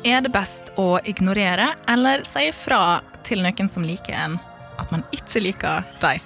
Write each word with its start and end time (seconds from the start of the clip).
Er 0.00 0.22
det 0.24 0.30
best 0.32 0.70
å 0.80 0.94
ignorere 1.04 1.74
eller 1.90 2.22
si 2.28 2.46
fra 2.56 3.00
til 3.26 3.42
noen 3.44 3.68
som 3.68 3.84
liker 3.84 4.16
en, 4.16 4.38
at 4.80 4.92
man 4.94 5.04
ikke 5.12 5.42
liker 5.44 5.84
deg? 6.00 6.22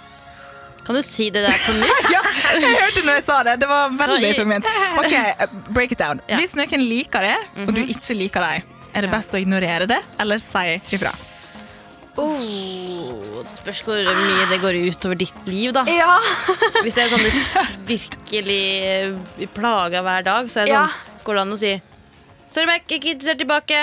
Kan 0.85 0.99
du 0.99 1.03
si 1.03 1.31
det 1.33 1.43
der 1.47 1.59
på 1.65 1.75
nytt? 1.75 2.09
Ja, 2.15 2.21
jeg 2.61 2.77
hørte 2.77 3.03
når 3.07 3.17
jeg 3.19 3.25
sa 3.27 3.39
det. 3.47 3.55
Det 3.63 3.69
var 3.71 3.95
veldig 3.99 4.33
tungvint. 4.37 4.67
Ok, 5.01 5.15
break 5.75 5.95
it 5.97 5.99
down. 6.03 6.21
Ja. 6.29 6.39
Hvis 6.39 6.55
noen 6.59 6.85
liker 6.87 7.25
det, 7.25 7.37
og 7.65 7.73
du 7.75 7.81
ikke 7.83 8.17
liker 8.19 8.45
deg, 8.45 8.69
er 8.95 9.07
det 9.07 9.11
best 9.11 9.35
å 9.35 9.41
ignorere 9.43 9.89
det 9.91 9.99
eller 10.23 10.39
si 10.43 10.77
ifra? 10.95 11.11
Oh, 12.21 13.41
spørs 13.49 13.81
hvor 13.83 14.07
mye 14.07 14.45
det 14.53 14.61
går 14.63 14.77
utover 14.87 15.19
ditt 15.19 15.49
liv, 15.51 15.73
da. 15.75 15.83
Ja. 15.91 16.13
Hvis 16.85 16.95
det 16.95 17.09
er 17.09 17.11
sånn 17.11 17.25
du 17.25 17.89
virkelig 17.89 18.61
blir 19.35 19.51
plaga 19.57 20.05
hver 20.07 20.23
dag, 20.29 20.53
så 20.53 20.63
er 20.63 20.71
det 20.71 20.77
sånn, 20.79 21.03
går 21.27 21.41
det 21.41 21.43
an 21.43 21.57
å 21.57 21.59
si 21.59 21.73
Sorry, 22.47 22.67
Mac, 22.67 22.83
ikke 22.89 23.15
interessert 23.15 23.39
tilbake. 23.43 23.83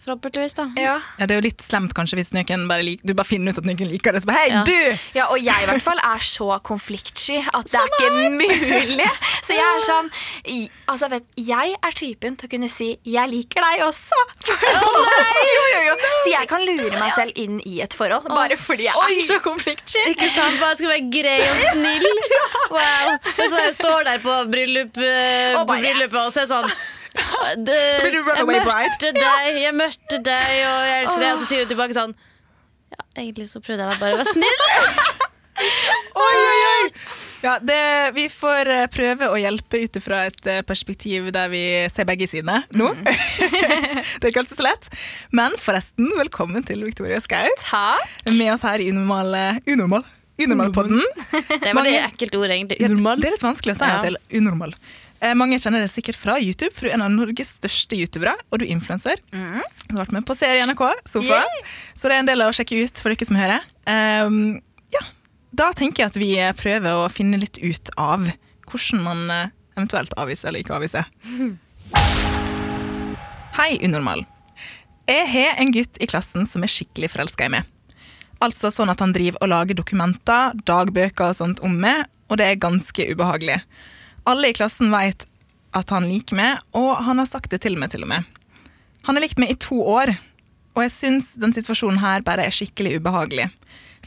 Forhåpentligvis, 0.00 0.54
da. 0.56 0.64
ja. 0.80 0.94
Ja, 1.20 1.26
det 1.28 1.34
er 1.34 1.40
jo 1.42 1.44
litt 1.44 1.60
slemt 1.60 1.92
kanskje 1.92 2.16
hvis 2.16 2.30
bare 2.32 2.80
lik, 2.80 3.02
du 3.04 3.12
bare 3.12 3.28
finner 3.28 3.52
ut 3.52 3.58
at 3.60 3.66
noen 3.68 3.76
liker 3.84 4.14
det. 4.16 4.22
Så 4.24 4.30
bare, 4.30 4.38
hei, 4.38 4.48
Ja. 4.48 4.62
du! 4.64 4.98
Ja, 5.12 5.26
og 5.28 5.36
jeg 5.44 5.60
i 5.60 5.66
hvert 5.68 5.82
fall 5.84 5.98
er 6.00 6.22
så 6.24 6.46
konfliktsky 6.64 7.36
at 7.44 7.68
det 7.68 7.80
er 7.82 7.90
ikke 7.90 8.30
mulig. 8.40 9.08
Så 9.44 9.52
jeg 9.52 9.60
er 9.66 9.82
sånn 9.84 10.08
Altså, 10.88 11.08
vet 11.12 11.26
Jeg 11.36 11.74
er 11.84 11.92
typen 11.92 12.36
til 12.40 12.48
å 12.48 12.50
kunne 12.50 12.68
si 12.72 12.96
'jeg 13.04 13.28
liker 13.28 13.60
deg 13.60 13.82
også'. 13.84 14.08
jo, 15.56 15.64
jo, 15.74 15.80
jo. 15.90 15.94
Så 16.24 16.32
jeg 16.32 16.48
kan 16.48 16.64
lure 16.64 16.96
meg 16.98 17.12
selv 17.12 17.32
inn 17.36 17.60
i 17.66 17.80
et 17.84 17.92
forhold 17.94 18.24
bare 18.24 18.56
fordi 18.56 18.88
jeg 18.88 18.94
er 18.96 19.26
så 19.28 19.38
konfliktsky. 19.44 20.00
Ikke 20.14 20.30
sant? 20.32 20.56
Bare 20.60 20.76
skal 20.80 20.88
være 20.96 21.10
grei 21.12 21.40
og 21.44 21.60
snill. 21.72 22.08
Wow. 22.70 23.16
Og 23.18 23.46
så 23.50 23.56
jeg 23.66 23.74
står 23.74 24.04
der 24.06 24.18
på 24.22 24.34
bryllup, 24.50 24.96
Og 24.96 25.66
på 25.66 25.74
bryllupet 25.76 26.20
og 26.22 26.32
så 26.32 26.44
er 26.44 26.46
sånn 26.46 26.70
det, 27.66 27.78
jeg 28.02 28.46
bride. 28.46 28.46
møtte 28.50 29.12
deg, 29.16 29.48
jeg 29.62 29.74
møtte 29.74 30.20
deg, 30.30 30.52
og 30.66 30.84
jeg 30.90 31.04
elsker 31.04 31.24
deg. 31.24 31.32
Og 31.34 31.40
så 31.42 31.48
sier 31.50 31.64
du 31.66 31.72
tilbake 31.74 31.96
sånn 31.96 32.14
Ja, 32.94 33.02
egentlig 33.22 33.48
så 33.50 33.60
prøvde 33.64 33.88
jeg 33.90 34.00
bare 34.02 34.14
å 34.14 34.20
være 34.20 34.30
snill. 34.30 34.64
Oi, 35.60 36.36
oi, 36.40 36.60
oi! 36.66 36.84
Ja, 37.42 37.54
det, 37.60 37.76
vi 38.16 38.26
får 38.32 38.68
eh, 38.72 38.86
prøve 38.92 39.26
å 39.32 39.36
hjelpe 39.40 39.80
ut 39.82 39.96
fra 40.04 40.22
et 40.28 40.46
eh, 40.48 40.60
perspektiv 40.64 41.28
der 41.34 41.50
vi 41.52 41.60
ser 41.92 42.06
begge 42.08 42.24
sidene 42.28 42.62
nå. 42.76 42.90
det 43.04 44.22
er 44.22 44.30
ikke 44.30 44.42
alltid 44.42 44.56
så 44.56 44.64
lett. 44.64 44.88
Men 45.36 45.56
forresten, 45.60 46.08
velkommen 46.16 46.64
til 46.68 46.80
Victoria 46.86 47.20
Skau. 47.20 47.48
Med 48.38 48.52
oss 48.54 48.64
her 48.64 48.80
i 48.84 48.88
unormal, 48.92 49.36
unormal, 49.68 50.04
unormalpodden. 50.40 51.00
Det 51.28 51.60
var 51.60 51.80
Mange- 51.82 51.92
det 51.96 52.02
ekkelt 52.08 52.40
ord, 52.40 52.48
egentlig. 52.56 52.80
Ja, 52.80 52.88
Unormal. 52.92 53.20
Det 53.20 53.28
er 53.32 53.36
litt 53.36 53.44
vanskelig 53.48 53.76
å 53.76 53.80
si 53.82 53.88
Ja. 53.90 54.00
til. 54.04 54.16
Unormal. 54.40 54.76
Eh, 55.20 55.34
mange 55.36 55.58
kjenner 55.60 55.82
det 55.84 55.90
sikkert 55.92 56.16
fra 56.16 56.38
YouTube, 56.40 56.72
for 56.72 56.86
du 56.86 56.90
er 56.90 56.96
en 56.96 57.04
av 57.04 57.12
Norges 57.12 57.52
største 57.58 57.96
youtubere, 57.98 58.32
og 58.48 58.60
du 58.60 58.64
er 58.64 58.72
influenser. 58.72 59.20
Du 59.30 59.92
har 59.92 60.06
vært 60.06 60.14
med 60.16 60.24
på 60.28 60.36
serie 60.38 60.64
NRK, 60.64 60.84
Sofa, 61.08 61.42
så 61.92 62.08
det 62.08 62.16
er 62.16 62.22
en 62.22 62.30
del 62.30 62.44
å 62.44 62.52
sjekke 62.56 62.86
ut 62.86 63.02
for 63.02 63.12
dere 63.12 63.28
som 63.28 63.36
hører. 63.36 63.66
Um, 63.84 64.38
ja, 64.94 65.02
da 65.52 65.70
tenker 65.76 66.04
jeg 66.04 66.12
at 66.12 66.20
vi 66.20 66.30
prøver 66.56 67.02
å 67.02 67.10
finne 67.12 67.40
litt 67.42 67.60
ut 67.60 67.92
av 68.00 68.24
hvordan 68.70 69.04
man 69.04 69.34
eh, 69.34 69.52
eventuelt 69.76 70.14
avviser 70.20 70.50
eller 70.50 70.64
ikke 70.64 70.78
avviser. 70.78 71.10
Hei, 73.58 73.74
Unormal. 73.84 74.24
Jeg 75.10 75.26
har 75.28 75.60
en 75.60 75.72
gutt 75.74 75.98
i 76.00 76.08
klassen 76.08 76.46
som 76.48 76.64
er 76.64 76.70
skikkelig 76.70 77.10
forelska 77.12 77.48
i 77.48 77.54
meg. 77.58 77.68
Altså 78.40 78.70
sånn 78.72 78.92
at 78.92 79.02
han 79.04 79.12
driver 79.12 79.42
og 79.44 79.50
lager 79.52 79.76
dokumenter, 79.76 80.54
dagbøker 80.64 81.32
og 81.32 81.36
sånt 81.36 81.60
om 81.66 81.74
meg, 81.82 82.06
og 82.30 82.38
det 82.40 82.46
er 82.46 82.62
ganske 82.62 83.08
ubehagelig. 83.10 83.58
Alle 84.30 84.48
i 84.48 84.54
klassen 84.54 84.92
vet 84.94 85.26
at 85.74 85.90
han 85.90 86.06
liker 86.06 86.38
meg, 86.38 86.60
og 86.76 87.00
han 87.02 87.18
har 87.18 87.26
sagt 87.26 87.50
det 87.50 87.64
til 87.64 87.74
meg 87.78 87.90
til 87.90 88.04
og 88.06 88.12
med. 88.12 88.26
Han 89.08 89.16
har 89.16 89.24
likt 89.24 89.40
meg 89.42 89.50
i 89.50 89.58
to 89.58 89.80
år, 89.82 90.12
og 90.76 90.84
jeg 90.84 90.92
syns 90.94 91.32
den 91.40 91.54
situasjonen 91.56 91.98
her 91.98 92.22
bare 92.26 92.44
er 92.46 92.54
skikkelig 92.54 93.00
ubehagelig. 93.00 93.48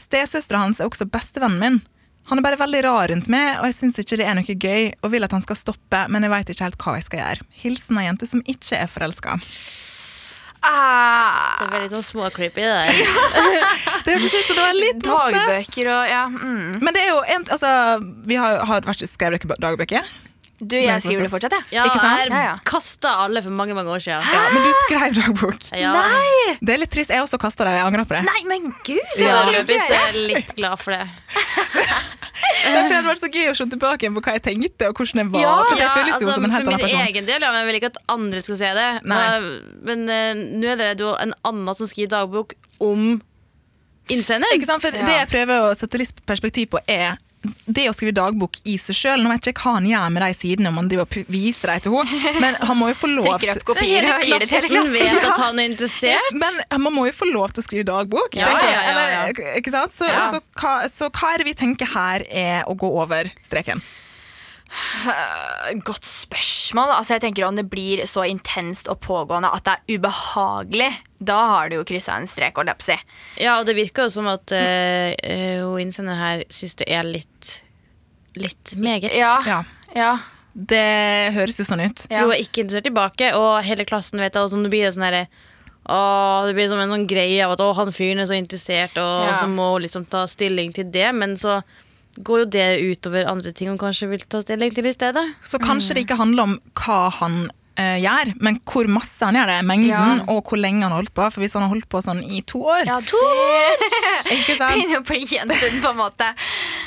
Stesøstera 0.00 0.62
hans 0.62 0.80
er 0.80 0.88
også 0.88 1.06
bestevennen 1.12 1.60
min. 1.60 1.82
Han 2.30 2.40
er 2.40 2.46
bare 2.46 2.60
veldig 2.60 2.80
rar 2.86 3.10
rundt 3.12 3.28
meg, 3.28 3.58
og 3.60 3.68
jeg 3.68 3.76
syns 3.76 4.00
ikke 4.00 4.16
det 4.16 4.28
er 4.30 4.38
noe 4.38 4.56
gøy, 4.64 4.92
og 5.04 5.12
vil 5.12 5.26
at 5.26 5.34
han 5.36 5.44
skal 5.44 5.60
stoppe, 5.60 6.06
men 6.08 6.24
jeg 6.24 6.32
veit 6.32 6.52
ikke 6.54 6.68
helt 6.70 6.80
hva 6.80 6.96
jeg 6.96 7.08
skal 7.10 7.20
gjøre. 7.20 7.48
Hilsen 7.60 8.00
ei 8.00 8.06
jente 8.06 8.28
som 8.30 8.44
ikke 8.48 8.80
er 8.80 8.88
forelska. 8.88 9.36
Ah, 10.64 11.60
Det 11.60 11.68
ble 11.70 11.80
litt 11.84 11.92
sånn 11.94 12.06
småcreepy, 12.06 12.64
det 12.64 12.72
der. 12.72 12.88
Det 14.04 14.14
hørtes 14.18 14.34
ut 14.34 14.48
som 14.50 14.56
det 14.58 14.62
var 14.64 14.74
litt 14.76 15.06
masse. 15.08 15.30
dagbøker 15.32 15.88
og 15.94 16.10
ja. 16.10 16.22
Mm. 16.28 16.74
Men 16.84 16.92
det 16.96 17.02
er 17.06 17.08
jo 17.14 17.20
en, 17.36 17.46
altså, 17.56 17.70
vi 18.28 18.36
har, 18.36 18.58
har 18.68 18.84
vært 18.84 19.04
skrevet 19.08 19.44
dere 19.44 19.56
dagbøker. 19.64 20.10
Du, 20.64 20.76
jeg 20.78 21.02
skriver 21.02 21.26
det 21.26 21.30
fortsatt, 21.32 21.54
jeg. 21.56 21.64
Ja, 21.74 21.84
Ikke 21.88 21.98
sant? 22.00 22.20
jeg 22.22 22.30
Ja, 22.30 22.42
ja. 22.46 22.52
kasta 22.68 23.10
alle 23.24 23.40
for 23.44 23.52
mange 23.52 23.74
mange 23.76 23.90
år 23.90 24.00
siden. 24.04 24.22
Ja, 24.32 24.44
men 24.54 24.62
du 24.64 24.70
skrev 24.84 25.16
dagbok. 25.18 25.64
Ja. 25.76 25.90
Nei! 25.96 26.54
Det 26.62 26.76
er 26.76 26.80
litt 26.84 26.92
trist. 26.94 27.10
Jeg 27.12 27.24
også 27.24 27.40
kasta 27.42 27.66
det. 27.66 27.74
Jeg 27.80 27.84
angrer 27.88 28.06
på 28.08 28.16
det. 28.16 28.22
Nei, 28.28 28.44
men 28.48 28.70
gud! 28.86 29.16
Ja. 29.20 29.40
jeg 29.50 29.82
er 29.98 30.20
litt 30.30 30.54
glad 30.56 30.78
for 30.80 30.94
det. 30.94 31.08
Derfor 32.76 32.94
hadde 32.96 33.08
vært 33.10 33.22
så 33.24 33.30
gøy 33.34 33.50
å 33.50 33.54
se 33.58 33.66
tilbake 33.74 34.10
på 34.16 34.22
hva 34.24 34.34
jeg 34.38 34.42
tenkte, 34.48 34.88
og 34.90 34.96
hvordan 35.00 35.22
jeg 35.22 35.30
var. 35.34 35.44
Ja, 35.44 35.52
for 35.64 35.74
det 35.76 35.84
Ja, 35.84 35.90
føles 35.94 36.14
jo 36.14 36.16
altså, 36.28 36.34
som 36.38 36.44
en 36.48 36.54
helt 36.56 36.66
annen 36.68 36.80
person. 36.80 36.90
for 36.94 37.04
min 37.04 37.12
egen 37.12 37.28
del, 37.28 37.42
ja, 37.44 37.50
men 37.52 37.60
jeg 37.62 37.68
vil 37.70 37.78
ikke 37.80 37.90
at 37.92 38.00
andre 38.16 38.42
skal 38.46 38.60
se 38.62 38.72
det. 38.78 38.88
Nei. 39.10 39.26
Men 39.90 40.04
uh, 40.08 40.42
nå 40.62 40.72
er 40.74 40.82
det 40.82 41.04
jo 41.04 41.12
en 41.20 41.34
annen 41.50 41.74
som 41.78 41.90
skriver 41.90 42.14
dagbok 42.16 42.54
om 42.84 43.20
innsender. 44.12 44.54
Ikke 44.56 44.68
sant? 44.68 44.84
For 44.84 44.92
Ja. 44.94 45.04
Det 45.08 45.14
jeg 45.20 45.28
prøver 45.32 45.68
å 45.68 45.74
sette 45.78 46.00
litt 46.00 46.24
perspektiv 46.28 46.72
på, 46.74 46.82
er 46.88 47.16
det 47.66 47.86
å 47.90 47.94
skrive 47.96 48.14
dagbok 48.16 48.58
i 48.68 48.76
seg 48.80 48.96
sjøl. 48.98 49.22
Nå 49.24 49.30
vet 49.32 49.48
jeg 49.48 49.54
ikke 49.56 49.64
hva 49.68 49.74
han 49.78 49.88
gjør 49.90 50.12
med 50.14 50.24
de 50.24 50.30
sidene, 50.38 50.70
om 50.72 50.78
han 50.80 50.88
driver 50.90 51.06
og 51.08 51.32
viser 51.32 51.72
dem 51.74 51.82
til 51.84 51.96
henne, 51.98 52.32
men 52.44 52.58
han 52.60 52.78
må 52.80 52.88
jo 52.92 52.96
få 53.00 53.10
lov 53.12 53.28
Trykker 53.32 53.60
opp 53.60 53.66
kopier 53.72 54.08
og 54.10 54.24
gir 54.28 54.44
det 54.44 54.48
til 54.50 54.56
hele 54.58 54.70
klassen 54.74 54.94
Vet 54.94 55.10
ja. 55.12 55.32
at 55.32 55.42
han 55.44 55.60
er 55.62 55.68
interessert. 55.72 56.30
men 56.44 56.60
man 56.86 56.96
må 56.96 57.06
jo 57.08 57.16
få 57.16 57.28
lov 57.32 57.52
til 57.54 57.64
å 57.64 57.66
skrive 57.66 57.88
dagbok. 57.90 58.38
Ja, 58.38 58.48
tenker 58.52 58.70
jeg. 58.70 58.78
ja, 58.78 58.82
ja, 58.84 59.04
ja. 59.14 59.24
Eller, 59.28 59.58
ikke 59.60 59.74
sant? 59.74 59.92
Så, 59.96 60.08
Ja. 60.08 60.30
så, 60.32 60.40
hva, 60.60 60.74
så 60.90 61.10
hva 61.10 61.34
er 61.34 61.42
det 61.44 61.48
vi 61.50 61.54
tenker 61.58 61.90
her 61.94 62.24
er 62.30 62.64
å 62.70 62.76
gå 62.78 62.88
over 63.02 63.28
streken? 63.44 63.82
Godt 65.88 66.06
spørsmål. 66.06 66.92
Altså, 66.98 67.14
jeg 67.16 67.24
tenker 67.26 67.46
Om 67.48 67.58
det 67.58 67.66
blir 67.70 68.02
så 68.10 68.24
intenst 68.28 68.88
og 68.92 69.00
pågående 69.04 69.50
at 69.54 69.64
det 69.66 69.74
er 69.76 69.98
ubehagelig, 69.98 70.90
da 71.24 71.38
har 71.54 71.70
du 71.70 71.78
jo 71.78 71.86
kryssa 71.88 72.16
en 72.18 72.28
strek. 72.30 72.58
Og 72.58 72.70
si. 72.84 72.96
Ja, 73.40 73.58
og 73.60 73.68
det 73.68 73.76
virker 73.78 74.08
jo 74.08 74.14
som 74.16 74.28
at 74.32 74.54
uh, 74.54 75.64
hun 75.64 75.86
innsender 75.86 76.18
her 76.18 76.44
syns 76.52 76.76
det 76.80 76.90
er 76.90 77.06
litt 77.06 77.60
Litt 78.34 78.72
meget. 78.74 79.12
Ja. 79.14 79.36
Ja, 79.46 79.60
ja. 79.94 80.12
det 80.58 81.34
høres 81.36 81.60
jo 81.60 81.66
sånn 81.68 81.84
ut. 81.84 82.00
Ja. 82.10 82.24
Hun 82.24 82.32
er 82.34 82.40
ikke 82.42 82.64
interessert 82.64 82.88
tilbake, 82.88 83.28
og 83.38 83.60
hele 83.62 83.86
klassen 83.86 84.18
vet 84.18 84.34
det. 84.34 84.42
Og 84.42 84.56
nå 84.58 84.72
blir 84.72 84.88
det 84.88 84.96
sånn 84.96 85.06
herre 85.06 85.28
Åh, 85.84 86.46
det 86.48 86.54
blir 86.56 86.66
som 86.70 86.80
en 86.80 86.88
sånn 86.88 87.06
greie 87.06 87.44
av 87.44 87.52
at 87.54 87.60
å, 87.60 87.66
han 87.76 87.90
fyren 87.92 88.22
er 88.22 88.26
så 88.30 88.34
interessert, 88.38 88.96
og 88.96 89.26
Ja. 89.28 89.34
så 89.36 89.46
må 89.46 89.66
hun 89.74 89.84
liksom 89.84 90.06
ta 90.08 90.24
stilling 90.26 90.72
til 90.72 90.88
det. 90.90 91.10
Men 91.14 91.36
så 91.36 91.58
går 92.22 92.44
jo 92.44 92.46
det 92.58 92.68
utover 92.92 93.26
andre 93.30 93.52
ting 93.52 93.68
hun 93.72 93.78
kanskje 93.80 94.08
vil 94.12 94.24
ta 94.28 94.40
stilling 94.44 94.74
til 94.76 94.86
i 94.86 94.94
stedet. 94.94 95.24
Så 95.42 95.58
kanskje 95.62 95.94
det 95.98 96.06
ikke 96.06 96.20
handler 96.20 96.42
om 96.50 96.58
hva 96.78 97.00
han 97.20 97.46
uh, 97.80 97.96
gjør, 97.98 98.34
men 98.44 98.60
hvor 98.70 98.86
masse 98.92 99.24
han 99.26 99.34
gjør 99.34 99.50
det, 99.50 99.56
mengden, 99.66 99.90
Ja. 99.90 100.24
og 100.30 100.44
hvor 100.46 100.60
lenge 100.60 100.82
han 100.84 100.92
har 100.92 101.00
holdt 101.02 101.14
på. 101.16 101.26
For 101.34 101.42
hvis 101.42 101.56
han 101.58 101.64
har 101.66 101.72
holdt 101.74 101.88
på 101.90 102.02
sånn 102.04 102.22
i 102.22 102.42
to 102.46 102.60
år, 102.62 102.84
Ja, 102.86 103.00
to 103.02 103.18
ikke 104.36 104.54
sant? 104.56 104.76
begynner 104.76 105.00
å 105.00 105.06
bli 105.08 105.24
en 105.40 105.50
stund, 105.50 105.80
på 105.82 105.90
en 105.90 105.98
måte. 105.98 106.28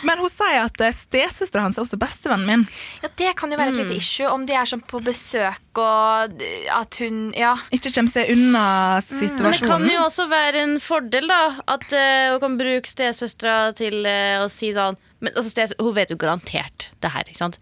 Men 0.08 0.22
hun 0.22 0.30
sier 0.32 0.62
at 0.64 0.82
eh, 0.86 0.94
stesøstera 0.96 1.66
hans 1.66 1.78
er 1.80 1.84
også 1.84 2.00
bestevennen 2.00 2.48
min. 2.48 2.66
Ja, 3.04 3.10
Det 3.18 3.34
kan 3.40 3.52
jo 3.52 3.58
være 3.60 3.74
et 3.74 3.82
lite 3.82 3.98
issue 3.98 4.30
om 4.30 4.46
de 4.48 4.54
er 4.56 4.66
sånn 4.70 4.84
på 4.88 5.02
besøk 5.04 5.82
og 5.82 6.40
at 6.74 6.96
hun 7.04 7.34
Ja. 7.38 7.56
Ikke 7.74 7.92
kommer 7.94 8.10
seg 8.14 8.32
unna 8.34 8.64
situasjonen 9.04 9.44
Men 9.44 9.54
det 9.54 9.68
kan 9.70 9.86
jo 9.92 10.06
også 10.08 10.26
være 10.32 10.64
en 10.64 10.78
fordel, 10.82 11.28
da. 11.30 11.42
At 11.68 11.86
uh, 11.94 12.34
hun 12.34 12.40
kan 12.46 12.58
bruke 12.62 12.90
stesøstera 12.90 13.74
til 13.78 14.00
uh, 14.08 14.46
å 14.46 14.48
si 14.50 14.72
sånn 14.74 14.98
men, 15.20 15.34
altså, 15.34 15.66
Hun 15.80 15.96
vet 15.96 16.12
jo 16.14 16.20
garantert 16.20 16.92
det 17.02 17.12
her, 17.14 17.26
ikke 17.26 17.40
sant? 17.40 17.60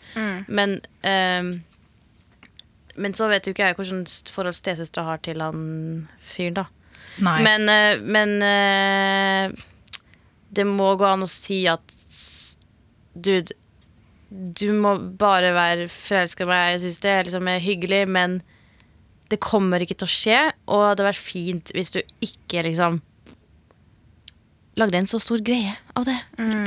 Men 0.47 0.79
um, 1.07 1.51
Men 2.95 3.15
så 3.15 3.27
vet 3.31 3.47
jo 3.47 3.53
ikke 3.55 3.69
jeg 3.69 3.77
hvilket 3.77 4.31
forhold 4.31 4.55
stesøstera 4.55 5.05
har 5.09 5.21
til 5.23 5.43
han 5.43 6.07
fyren, 6.19 6.57
da. 6.61 6.65
Nei. 7.23 7.37
Men, 7.43 7.69
uh, 7.71 8.01
men 8.03 8.35
uh, 8.43 9.65
det 10.55 10.65
må 10.67 10.95
gå 10.99 11.07
an 11.07 11.23
å 11.25 11.31
si 11.31 11.63
at 11.71 11.95
Dude, 13.15 13.55
du 14.27 14.73
må 14.75 14.97
bare 15.15 15.53
være 15.55 15.85
forelska 15.87 16.43
i 16.43 16.49
meg. 16.49 16.63
Jeg 16.73 16.81
syns 16.83 16.97
det 17.05 17.11
er 17.13 17.27
liksom 17.27 17.47
hyggelig, 17.63 18.01
men 18.11 18.41
det 19.31 19.39
kommer 19.39 19.79
ikke 19.79 19.95
til 19.95 20.09
å 20.09 20.11
skje, 20.11 20.39
og 20.67 20.81
det 20.81 20.89
hadde 20.89 21.05
vært 21.07 21.21
fint 21.23 21.71
hvis 21.71 21.93
du 21.95 22.01
ikke 22.25 22.65
liksom 22.67 22.99
lagde 24.77 24.95
en 24.99 25.07
så 25.07 25.19
stor 25.23 25.39
greie 25.45 25.71
av 25.95 26.03
det 26.05 26.17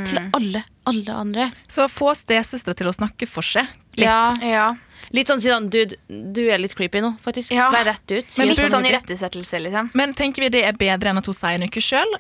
til 0.09 0.19
alle, 0.33 0.65
alle 0.89 1.13
andre. 1.15 1.51
Så 1.69 1.89
få 1.93 2.15
stesøstera 2.17 2.75
til 2.79 2.89
å 2.89 2.95
snakke 2.97 3.29
for 3.29 3.43
seg. 3.45 3.67
Litt. 3.99 4.07
Ja, 4.07 4.33
Ja. 4.43 4.75
litt 5.13 5.29
sånn 5.29 5.41
si 5.43 5.49
sånn, 5.49 5.69
dude, 5.71 5.97
du 6.09 6.49
er 6.51 6.59
litt 6.59 6.75
creepy 6.75 7.01
nå, 7.05 7.15
faktisk. 7.21 7.53
Ja. 7.53 7.69
Vær 7.71 7.85
rett 7.85 8.11
ut. 8.11 8.31
Si 8.31 8.41
Men 8.41 8.49
Litt 8.55 8.59
sånn 8.71 8.83
creepy. 8.83 8.95
irettesettelse, 8.97 9.61
liksom. 9.61 9.91
Men 9.95 10.15
tenker 10.15 10.41
vi 10.43 10.49
det 10.49 10.65
er 10.65 10.73
bedre 10.73 11.11
enn 11.11 11.19
at 11.19 11.27
hun 11.27 11.35
sier 11.35 11.59
noe 11.59 11.69
sjøl? 11.85 12.19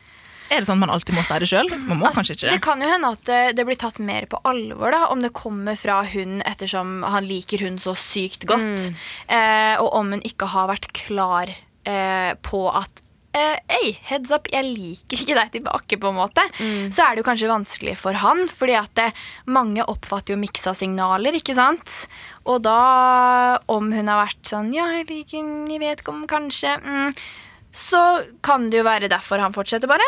Er 0.51 0.61
det 0.63 0.67
sånn 0.69 0.79
at 0.81 0.89
man 0.89 0.91
alltid 0.95 1.15
må 1.15 1.23
si 1.25 1.39
det 1.39 1.49
sjøl? 1.51 1.69
Man 1.87 1.99
må 2.01 2.07
Altså, 2.09 2.21
kanskje 2.23 2.35
ikke 2.37 2.47
det 2.49 2.53
det. 2.57 2.61
kan 2.65 2.81
jo 2.81 2.89
hende 2.89 3.09
at 3.13 3.29
eh, 3.29 3.53
det 3.53 3.67
blir 3.69 3.77
tatt 3.77 3.99
mer 4.01 4.25
på 4.27 4.39
alvor 4.49 4.91
da, 4.95 5.07
om 5.13 5.21
det 5.21 5.33
kommer 5.37 5.77
fra 5.77 6.03
hun 6.05 6.41
ettersom 6.43 7.03
han 7.05 7.25
liker 7.29 7.61
hun 7.61 7.77
så 7.77 7.93
sykt 7.97 8.47
godt. 8.49 8.93
Eh, 9.29 9.77
og 9.81 9.93
om 9.93 10.11
hun 10.13 10.23
ikke 10.25 10.49
har 10.49 10.69
vært 10.69 10.89
klar 10.97 11.53
eh, 11.85 12.33
på 12.41 12.63
at 12.75 13.03
eh, 13.39 13.79
Ei, 13.79 13.93
heads 14.11 14.33
up, 14.35 14.49
jeg 14.53 14.67
liker 14.67 15.23
ikke 15.23 15.37
deg 15.39 15.53
tilbake, 15.59 15.99
på 16.03 16.11
en 16.11 16.19
måte. 16.19 16.45
Så 16.91 17.05
er 17.05 17.15
det 17.15 17.23
jo 17.23 17.29
kanskje 17.29 17.51
vanskelig 17.51 17.97
for 18.01 18.19
han, 18.23 18.45
fordi 18.51 18.75
at 18.79 18.93
det, 18.99 19.09
mange 19.47 19.85
oppfatter 19.89 20.35
jo 20.35 20.41
miksa 20.41 20.75
signaler, 20.77 21.37
ikke 21.39 21.55
sant? 21.57 22.09
Og 22.49 22.63
da, 22.65 22.79
om 23.71 23.93
hun 23.93 24.09
har 24.09 24.25
vært 24.25 24.49
sånn 24.49 24.73
Ja, 24.75 24.89
jeg 24.97 25.09
liker 25.11 25.45
Jeg 25.69 25.83
vet 25.83 26.01
ikke 26.03 26.15
om 26.15 26.23
kanskje 26.31 26.71
mm, 26.81 27.11
Så 27.77 28.01
kan 28.45 28.69
det 28.73 28.81
jo 28.81 28.87
være 28.87 29.11
derfor 29.13 29.43
han 29.43 29.53
fortsetter, 29.55 29.91
bare. 29.91 30.07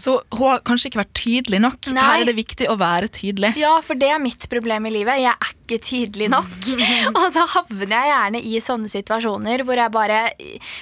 Så 0.00 0.16
hun 0.32 0.48
har 0.54 0.62
kanskje 0.66 0.90
ikke 0.90 1.02
vært 1.02 1.12
tydelig 1.20 1.60
nok. 1.62 1.90
Nei. 1.92 2.06
Her 2.08 2.24
er 2.24 2.30
det 2.30 2.36
viktig 2.38 2.70
å 2.72 2.78
være 2.80 3.10
tydelig. 3.12 3.52
Ja, 3.60 3.74
for 3.84 3.98
det 4.00 4.08
er 4.14 4.22
mitt 4.22 4.48
problem 4.52 4.88
i 4.88 4.94
livet. 4.96 5.20
Jeg 5.20 5.34
er 5.34 5.52
ikke 5.66 5.78
tydelig 5.82 6.30
nok. 6.32 6.54
og 7.18 7.26
da 7.34 7.44
havner 7.56 7.92
jeg 7.96 8.10
gjerne 8.12 8.40
i 8.46 8.54
sånne 8.62 8.90
situasjoner 8.92 9.64
hvor 9.66 9.76
jeg 9.80 9.92
bare 9.94 10.20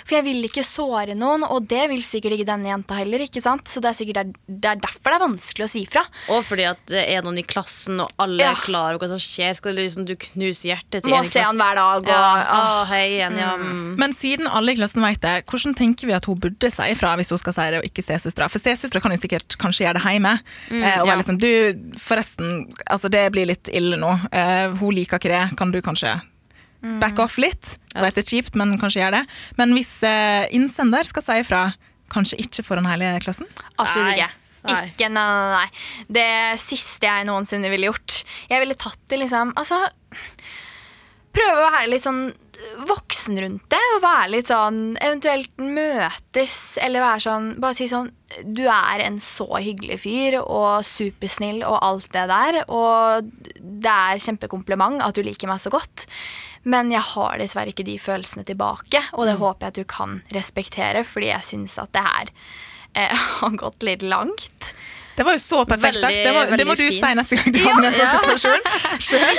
For 0.04 0.18
jeg 0.18 0.24
vil 0.26 0.44
ikke 0.46 0.64
såre 0.66 1.16
noen, 1.18 1.42
og 1.48 1.66
det 1.70 1.86
vil 1.90 2.02
sikkert 2.04 2.36
ikke 2.36 2.46
denne 2.52 2.68
jenta 2.70 2.98
heller. 3.00 3.24
ikke 3.24 3.42
sant? 3.42 3.66
Så 3.70 3.80
det 3.82 3.90
er 3.90 3.96
sikkert 3.98 4.20
der, 4.20 4.32
det 4.46 4.70
er 4.74 4.80
derfor 4.84 5.10
det 5.14 5.18
er 5.18 5.24
vanskelig 5.24 5.66
å 5.66 5.70
si 5.72 5.84
fra. 5.88 6.04
Og 6.34 6.44
fordi 6.46 6.66
at 6.68 6.80
det 6.90 7.02
er 7.14 7.24
noen 7.24 7.40
i 7.40 7.46
klassen, 7.48 7.98
og 8.04 8.12
alle 8.20 8.44
Ja. 8.44 8.52
er 8.52 8.60
klar 8.60 8.94
over 8.94 9.06
hva 9.06 9.10
som 9.14 9.22
skjer. 9.22 9.54
Skal 9.58 9.74
du 9.74 9.82
liksom 9.82 10.04
du 10.08 10.14
knuse 10.20 10.68
hjertet 10.68 11.02
til 11.04 11.10
Må 11.12 11.18
en 11.18 11.24
i 11.24 11.28
klassen? 11.28 11.32
Må 11.32 11.40
se 11.40 11.46
han 11.48 11.60
hver 11.62 11.80
dag. 11.80 12.02
Og, 12.04 12.12
Ja. 12.14 12.22
Å, 12.54 12.84
hei 12.92 13.04
igjen, 13.16 13.38
ja. 13.40 13.52
Mm. 13.56 13.94
Men 14.00 14.12
siden 14.16 14.48
alle 14.50 14.74
i 14.74 14.78
klassen 14.78 15.02
vet 15.04 15.20
det, 15.24 15.34
hvordan 15.50 15.74
tenker 15.78 16.06
vi 16.10 16.16
at 16.16 16.28
hun 16.28 16.38
burde 16.42 16.70
si 16.72 16.90
ifra 16.92 17.14
hvis 17.18 17.30
hun 17.32 17.40
skal 17.40 17.56
si 17.56 17.68
det, 17.72 17.80
og 17.82 17.88
ikke 17.88 18.04
stesøstera? 18.04 18.50
For 18.52 18.62
stesøstera 18.62 19.00
kan 19.04 19.14
jo 19.14 19.20
sikkert 19.22 19.56
kanskje 19.62 19.86
gjøre 19.86 19.98
det 20.00 20.04
hjemme. 20.12 20.34
Mm, 20.70 20.82
og 20.82 20.84
ja. 20.84 21.04
være 21.08 21.18
litt 21.22 21.30
sånn 21.30 21.40
Du, 21.44 21.50
forresten, 21.98 22.52
altså 22.90 23.10
det 23.12 23.24
blir 23.34 23.48
litt 23.50 23.70
ille 23.72 23.96
nå. 24.00 24.12
Eh, 24.34 24.73
hun 24.80 24.94
liker 24.96 25.20
ikke 25.20 25.32
det. 25.32 25.42
Kan 25.58 25.74
du 25.74 25.80
kanskje 25.84 26.16
back 27.00 27.18
off 27.22 27.38
litt? 27.40 27.76
Jeg 27.94 28.04
vet 28.04 28.16
det 28.18 28.24
er 28.24 28.30
kjipt, 28.30 28.56
men 28.60 28.76
kanskje 28.80 29.02
gjør 29.02 29.18
det. 29.18 29.24
Men 29.60 29.74
hvis 29.76 29.92
eh, 30.06 30.44
innsender 30.56 31.08
skal 31.08 31.24
si 31.24 31.36
ifra, 31.40 31.66
kanskje 32.12 32.40
ikke 32.44 32.64
foran 32.66 32.88
hele 32.90 33.14
klassen? 33.24 33.48
Absolutt 33.76 34.14
ikke. 34.14 34.30
Nei. 34.64 34.78
Ikke, 34.88 35.10
nei, 35.12 35.24
nei, 35.28 35.48
nei. 35.52 36.06
Det 36.16 36.28
siste 36.62 37.04
jeg 37.04 37.26
noensinne 37.28 37.68
ville 37.72 37.90
gjort. 37.90 38.22
Jeg 38.48 38.62
ville 38.62 38.76
tatt 38.80 39.02
det 39.12 39.18
liksom 39.20 39.50
Altså 39.60 39.76
Prøve 41.34 41.66
å 41.66 41.66
være 41.74 41.90
litt 41.90 42.04
sånn 42.04 42.22
voksen 42.88 43.38
rundt 43.42 43.66
det. 43.72 43.82
Og 43.96 44.02
være 44.04 44.30
litt 44.32 44.50
sånn 44.50 44.80
Eventuelt 44.98 45.52
møtes, 45.60 46.58
eller 46.82 47.04
være 47.04 47.24
sånn 47.26 47.50
Bare 47.62 47.76
si 47.78 47.88
sånn 47.90 48.10
Du 48.44 48.64
er 48.66 49.04
en 49.04 49.20
så 49.22 49.46
hyggelig 49.62 50.00
fyr 50.04 50.38
og 50.42 50.84
supersnill 50.86 51.62
og 51.62 51.78
alt 51.86 52.10
det 52.14 52.24
der. 52.30 52.60
Og 52.66 53.30
det 53.60 53.94
er 53.94 54.22
kjempekompliment 54.24 55.04
at 55.04 55.14
du 55.16 55.22
liker 55.26 55.50
meg 55.50 55.62
så 55.62 55.72
godt. 55.74 56.08
Men 56.64 56.90
jeg 56.92 57.04
har 57.12 57.38
dessverre 57.38 57.74
ikke 57.74 57.86
de 57.86 57.98
følelsene 58.00 58.46
tilbake, 58.48 59.02
og 59.12 59.28
det 59.28 59.36
håper 59.36 59.66
jeg 59.66 59.74
at 59.74 59.80
du 59.82 59.88
kan 59.88 60.14
respektere, 60.32 61.02
fordi 61.04 61.28
jeg 61.28 61.44
syns 61.44 61.76
at 61.82 61.92
det 61.92 62.04
her 62.06 62.30
eh, 62.96 63.26
har 63.42 63.58
gått 63.60 63.84
litt 63.86 64.02
langt. 64.02 64.72
Det 65.16 65.24
var 65.26 65.36
jo 65.36 65.40
så 65.42 65.60
perfekt 65.68 66.00
sagt. 66.00 66.14
Det, 66.14 66.32
var, 66.34 66.56
det 66.58 66.66
må 66.66 66.74
du 66.74 66.82
du 66.82 66.88
si 66.90 67.00
fint. 67.00 67.18
neste 67.18 67.38
gang 67.38 67.52
du 67.54 67.60
havner 67.62 67.84
i 67.84 67.90
en 67.90 67.98
sånn 67.98 68.14
situasjon. 68.24 68.64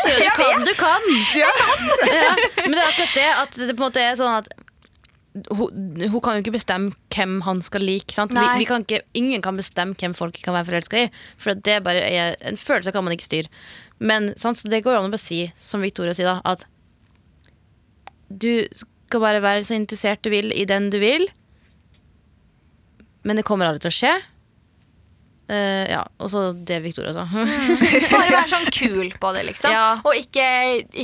Du 0.06 0.30
kan, 0.38 0.63
du 0.68 0.74
kan! 0.80 1.10
Ja. 1.36 1.50
Ja. 2.12 2.30
Men 2.63 2.77
det 2.77 2.83
er 2.83 2.88
akkurat 2.94 3.18
det 3.18 3.27
at 3.42 3.60
det 3.60 3.74
på 3.75 3.83
en 3.83 3.88
måte 3.89 4.04
er 4.06 4.16
sånn 4.19 4.38
at 4.39 4.48
hun, 5.51 5.98
hun 6.00 6.22
kan 6.24 6.38
jo 6.38 6.45
ikke 6.45 6.54
bestemme 6.56 6.94
hvem 7.12 7.42
han 7.44 7.60
skal 7.66 7.83
like. 7.83 8.13
Sant? 8.16 8.31
Vi, 8.31 8.45
vi 8.62 8.68
kan 8.69 8.86
ikke, 8.86 9.01
ingen 9.19 9.44
kan 9.44 9.57
bestemme 9.60 9.98
hvem 10.00 10.16
folk 10.16 10.38
kan 10.45 10.56
være 10.56 10.69
forelska 10.69 11.01
i. 11.01 11.10
For 11.42 11.60
det 11.60 11.81
bare 11.83 12.06
er, 12.07 12.38
En 12.48 12.56
følelse 12.60 12.94
kan 12.95 13.04
man 13.04 13.16
ikke 13.18 13.27
styre. 13.27 13.51
Men 14.00 14.31
sant? 14.39 14.62
Så 14.62 14.72
det 14.72 14.83
går 14.86 14.95
jo 14.95 15.01
an 15.04 15.10
å 15.10 15.16
bare 15.16 15.24
si, 15.25 15.42
som 15.60 15.83
Victoria 15.83 16.16
sier, 16.16 16.31
da, 16.31 16.39
at 16.48 16.63
du 18.31 18.63
skal 18.75 19.22
bare 19.22 19.44
være 19.44 19.68
så 19.68 19.75
interessert 19.75 20.24
du 20.25 20.31
vil 20.33 20.54
i 20.56 20.63
den 20.68 20.88
du 20.94 20.98
vil. 21.04 21.27
Men 23.27 23.39
det 23.39 23.45
kommer 23.48 23.68
aldri 23.68 23.83
til 23.86 23.92
å 23.92 24.00
skje. 24.00 24.13
Eh, 25.48 25.92
ja, 25.92 26.02
Og 26.18 26.30
så 26.34 26.42
det 26.58 26.80
Victoria 26.82 27.14
sa. 27.14 27.26
Bare 27.30 28.32
være 28.34 28.48
sånn 28.50 28.70
kul 28.74 29.12
på 29.22 29.34
det, 29.36 29.44
liksom. 29.52 29.74
Ja. 29.76 30.00
Og 30.02 30.18
ikke, 30.18 30.46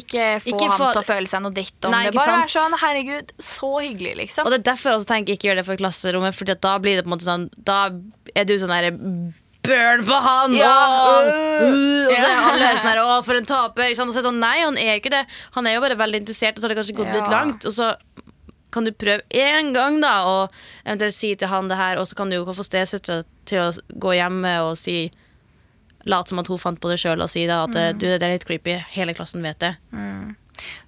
ikke 0.02 0.24
få 0.42 0.56
Ikke 0.56 0.70
ham 0.72 0.80
for... 0.82 0.96
til 0.96 1.04
å 1.04 1.06
føle 1.06 1.30
seg 1.30 1.44
noe 1.46 1.54
dritt 1.54 1.86
om 1.86 1.94
Nei, 1.94 2.08
det. 2.08 2.16
Bare 2.18 2.32
sant? 2.32 2.40
være 2.42 2.56
sånn 2.56 2.80
'herregud, 2.82 3.36
så 3.38 3.72
hyggelig', 3.78 4.18
liksom. 4.24 4.48
Og 4.48 4.56
det 4.56 4.62
er 4.64 4.66
derfor 4.72 4.92
jeg 4.92 5.02
også 5.02 5.12
tenker 5.14 5.38
ikke 5.38 5.52
gjør 5.52 5.62
det 5.62 5.68
for 5.68 5.84
klasserommet, 5.84 6.38
Fordi 6.38 6.58
da 6.58 6.74
blir 6.82 6.98
det 6.98 7.06
på 7.06 7.12
en 7.12 7.16
måte 7.18 7.28
sånn 7.28 7.48
Da 7.58 7.78
er 8.34 8.50
du 8.50 8.58
sånn 8.58 8.74
derre 8.74 8.96
Burn 9.62 10.02
på 10.08 10.18
han! 10.26 10.56
Ja. 10.58 10.74
Åh, 10.74 11.28
uh, 11.30 12.10
og 12.10 12.16
så 12.18 12.26
er 12.26 12.40
alle 12.50 12.70
sånn 12.80 12.90
her, 12.90 13.02
Å, 13.04 13.20
for 13.26 13.38
en 13.38 13.46
taper! 13.46 13.92
Og 13.94 14.00
så 14.00 14.08
er 14.10 14.18
det 14.18 14.26
sånn, 14.26 14.40
Nei, 14.42 14.56
han 14.64 14.80
er 14.82 14.98
ikke 14.98 15.14
det. 15.14 15.22
Han 15.54 15.70
er 15.70 15.76
jo 15.76 15.84
bare 15.84 16.00
veldig 16.00 16.24
interessert, 16.24 16.58
og 16.58 16.64
så 16.64 16.66
har 16.66 16.74
det 16.74 16.80
kanskje 16.82 16.98
gått 16.98 17.14
litt 17.14 17.30
langt. 17.30 17.68
Og 17.70 17.76
så 17.76 17.92
kan 18.72 18.88
du 18.88 18.92
prøve 18.92 19.22
én 19.30 19.74
gang, 19.76 20.00
da, 20.02 20.14
og 20.26 20.52
eventuelt 20.86 21.14
si 21.18 21.34
til 21.36 21.48
han 21.52 21.68
det 21.72 21.78
her, 21.78 22.00
og 22.02 22.08
så 22.08 22.16
kan 22.16 22.30
du 22.32 22.38
jo 22.40 22.46
få 22.54 22.64
stesøstera 22.66 23.24
til 23.46 23.60
å 23.60 23.72
gå 24.00 24.16
hjemme 24.18 24.56
og 24.66 24.78
si 24.80 25.12
Late 26.10 26.30
som 26.32 26.40
at 26.42 26.48
hun 26.50 26.58
fant 26.58 26.80
på 26.82 26.90
det 26.90 26.96
sjøl, 26.98 27.22
og 27.22 27.30
si 27.30 27.44
da 27.46 27.60
at 27.68 27.76
Mm. 27.78 27.98
du, 28.02 28.08
det 28.18 28.24
er 28.26 28.32
litt 28.34 28.46
creepy. 28.48 28.74
Hele 28.96 29.14
klassen 29.14 29.44
vet 29.46 29.60
det. 29.62 29.76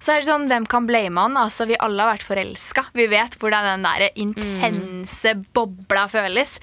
Så 0.02 0.10
er 0.12 0.20
det 0.20 0.26
sånn, 0.26 0.48
hvem 0.50 0.66
kan 0.66 0.86
blame 0.88 1.20
han? 1.22 1.36
Altså, 1.38 1.66
vi 1.70 1.76
alle 1.78 2.02
har 2.02 2.16
vært 2.16 2.26
forelska. 2.26 2.84
Vi 2.94 3.06
vet 3.10 3.36
hvordan 3.38 3.62
den 3.64 3.82
der 3.86 4.08
intense 4.18 5.34
bobla 5.54 6.06
føles. 6.10 6.56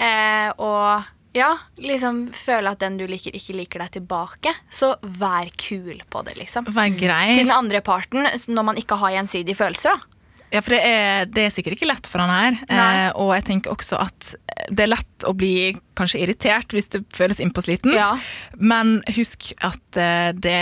Eh, 0.00 0.48
og 0.56 1.04
ja, 1.36 1.52
liksom 1.78 2.28
føle 2.34 2.72
at 2.72 2.80
den 2.82 2.96
du 2.98 3.04
liker, 3.06 3.36
ikke 3.36 3.54
liker 3.56 3.84
deg 3.84 3.92
tilbake. 4.00 4.54
Så 4.72 4.94
vær 5.02 5.50
kul 5.60 6.00
på 6.10 6.24
det, 6.26 6.36
liksom. 6.40 6.64
Vær 6.72 6.90
grei. 6.98 7.34
Til 7.36 7.44
den 7.46 7.54
andre 7.54 7.80
parten, 7.86 8.24
når 8.48 8.64
man 8.72 8.80
ikke 8.80 8.96
har 9.00 9.12
gjensidige 9.18 9.56
følelser, 9.60 9.92
da. 9.96 10.16
Ja, 10.50 10.62
for 10.64 10.74
det 10.74 10.80
er, 10.82 11.28
det 11.30 11.46
er 11.46 11.52
sikkert 11.54 11.76
ikke 11.76 11.88
lett 11.90 12.08
for 12.10 12.22
han 12.22 12.30
her. 12.32 12.56
Eh, 12.66 13.10
og 13.14 13.34
jeg 13.36 13.46
tenker 13.46 13.74
også 13.74 14.00
at 14.02 14.32
det 14.70 14.84
er 14.84 14.90
lett 14.92 15.26
å 15.26 15.32
bli 15.36 15.70
kanskje 15.98 16.20
irritert 16.24 16.74
hvis 16.74 16.90
det 16.92 17.02
føles 17.14 17.40
innpåslitent. 17.42 17.94
Ja. 17.94 18.10
Men 18.58 18.98
husk 19.14 19.52
at 19.66 19.98
eh, 20.00 20.30
det, 20.34 20.58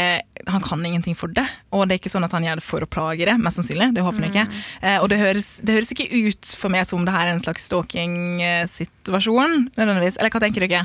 han 0.48 0.64
kan 0.64 0.84
ingenting 0.84 1.16
for 1.18 1.32
det. 1.32 1.46
Og 1.72 1.86
det 1.86 1.96
er 1.96 2.02
ikke 2.02 2.12
sånn 2.12 2.26
at 2.28 2.36
han 2.36 2.44
gjør 2.46 2.60
det 2.60 2.66
for 2.66 2.84
å 2.84 2.90
plage 2.90 3.28
det, 3.28 3.38
mest 3.40 3.60
sannsynlig. 3.60 3.90
Det 3.96 4.04
håper 4.04 4.22
han 4.22 4.30
ikke. 4.30 4.46
Mm. 4.48 4.60
Eh, 4.82 4.98
og 5.00 5.08
det 5.12 5.20
høres, 5.22 5.50
det 5.64 5.78
høres 5.78 5.94
ikke 5.96 6.10
ut 6.12 6.52
for 6.60 6.74
meg 6.74 6.88
som 6.88 7.08
det 7.08 7.16
her 7.16 7.26
er 7.26 7.36
en 7.36 7.44
slags 7.44 7.68
stalking-situasjon. 7.70 9.58
nødvendigvis. 9.72 10.20
Eller 10.20 10.34
hva 10.34 10.44
tenker 10.44 10.68
dere? 10.68 10.84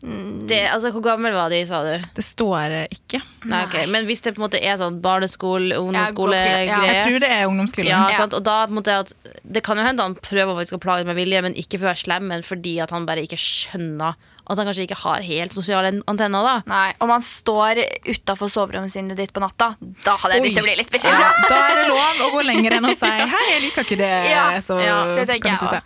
Det. 0.00 0.60
Altså, 0.70 0.90
Hvor 0.94 1.02
gammel 1.02 1.32
var 1.34 1.50
de, 1.50 1.66
sa 1.66 1.82
du? 1.82 1.98
Det 2.14 2.24
står 2.24 2.74
ikke. 2.92 3.20
Nei, 3.50 3.64
okay. 3.66 3.86
Men 3.90 4.06
hvis 4.06 4.22
det 4.22 4.34
på 4.36 4.42
en 4.42 4.46
måte 4.48 4.60
er 4.62 4.76
sånn 4.78 5.00
barneskole, 5.02 5.72
Ja. 5.74 5.80
ungdomsskole-greie 5.82 6.86
Jeg 6.86 7.02
tror 7.06 7.20
det 7.20 7.30
er 7.30 7.46
ungdomsskolen. 7.48 7.88
ja, 7.90 8.08
Ja. 8.10 8.16
sant? 8.16 8.34
Og 8.34 8.42
da 8.44 8.66
på 8.66 8.70
en 8.70 8.82
måte 8.82 8.98
at 9.00 9.12
Det 9.50 9.62
kan 9.64 9.76
jo 9.76 9.82
hende 9.84 10.02
han 10.02 10.14
prøver 10.14 10.54
faktisk 10.54 10.76
å 10.78 10.80
plage 10.80 11.04
med 11.06 11.16
vilje, 11.16 11.42
men 11.42 11.54
ikke 11.54 11.78
for 11.78 11.86
å 11.86 11.92
være 11.94 12.04
slem, 12.04 12.28
men 12.28 12.42
fordi 12.42 12.80
at 12.82 12.90
han 12.90 13.06
bare 13.06 13.22
ikke 13.26 13.38
skjønner 13.38 14.14
At 14.50 14.56
han 14.56 14.66
kanskje 14.66 14.86
ikke 14.88 14.96
har 15.04 15.20
helt 15.20 15.52
sosiale 15.52 16.00
antenner. 16.08 16.42
da 16.42 16.62
Nei, 16.66 16.94
Om 17.00 17.10
han 17.10 17.20
står 17.20 17.84
utafor 18.06 18.48
soverommet 18.48 19.16
ditt 19.16 19.32
på 19.32 19.40
natta, 19.40 19.76
da 20.04 20.16
hadde 20.16 20.34
jeg 20.34 20.42
begynt 20.42 20.62
å 20.62 20.64
bli 20.64 20.76
litt 20.76 21.04
Ja, 21.04 21.32
da 21.48 21.56
er 21.68 21.74
det 21.82 21.88
lov 21.88 22.28
å 22.28 22.30
gå 22.32 22.44
lenger 22.46 22.72
enn 22.78 22.84
å 22.86 22.96
si 22.96 23.06
'hei, 23.32 23.50
jeg 23.52 23.62
liker 23.62 23.84
ikke 23.84 23.98
det'. 23.98 24.30
Ja, 24.30 24.58
så 24.60 24.80
ja, 24.80 25.04
det 25.24 25.26
kan 25.26 25.40
du 25.40 25.48
jeg 25.48 25.58
sitte. 25.58 25.82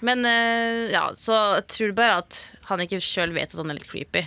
Men 0.00 0.24
eh, 0.28 0.92
ja, 0.92 1.08
så 1.16 1.36
jeg 1.58 1.66
tror 1.70 1.92
bare 1.96 2.22
at 2.24 2.40
han 2.70 2.82
ikke 2.84 3.02
sjøl 3.02 3.34
vet 3.36 3.54
at 3.54 3.60
han 3.60 3.70
er 3.72 3.78
litt 3.78 3.90
creepy. 3.90 4.24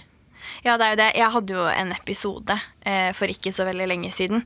Ja, 0.64 0.78
det 0.78 0.86
er 0.86 0.94
jo 0.94 1.00
det. 1.02 1.10
Jeg 1.18 1.34
hadde 1.34 1.56
jo 1.58 1.66
en 1.70 1.94
episode 1.96 2.58
eh, 2.88 3.10
for 3.18 3.32
ikke 3.32 3.54
så 3.56 3.68
veldig 3.68 3.88
lenge 3.90 4.12
siden 4.16 4.46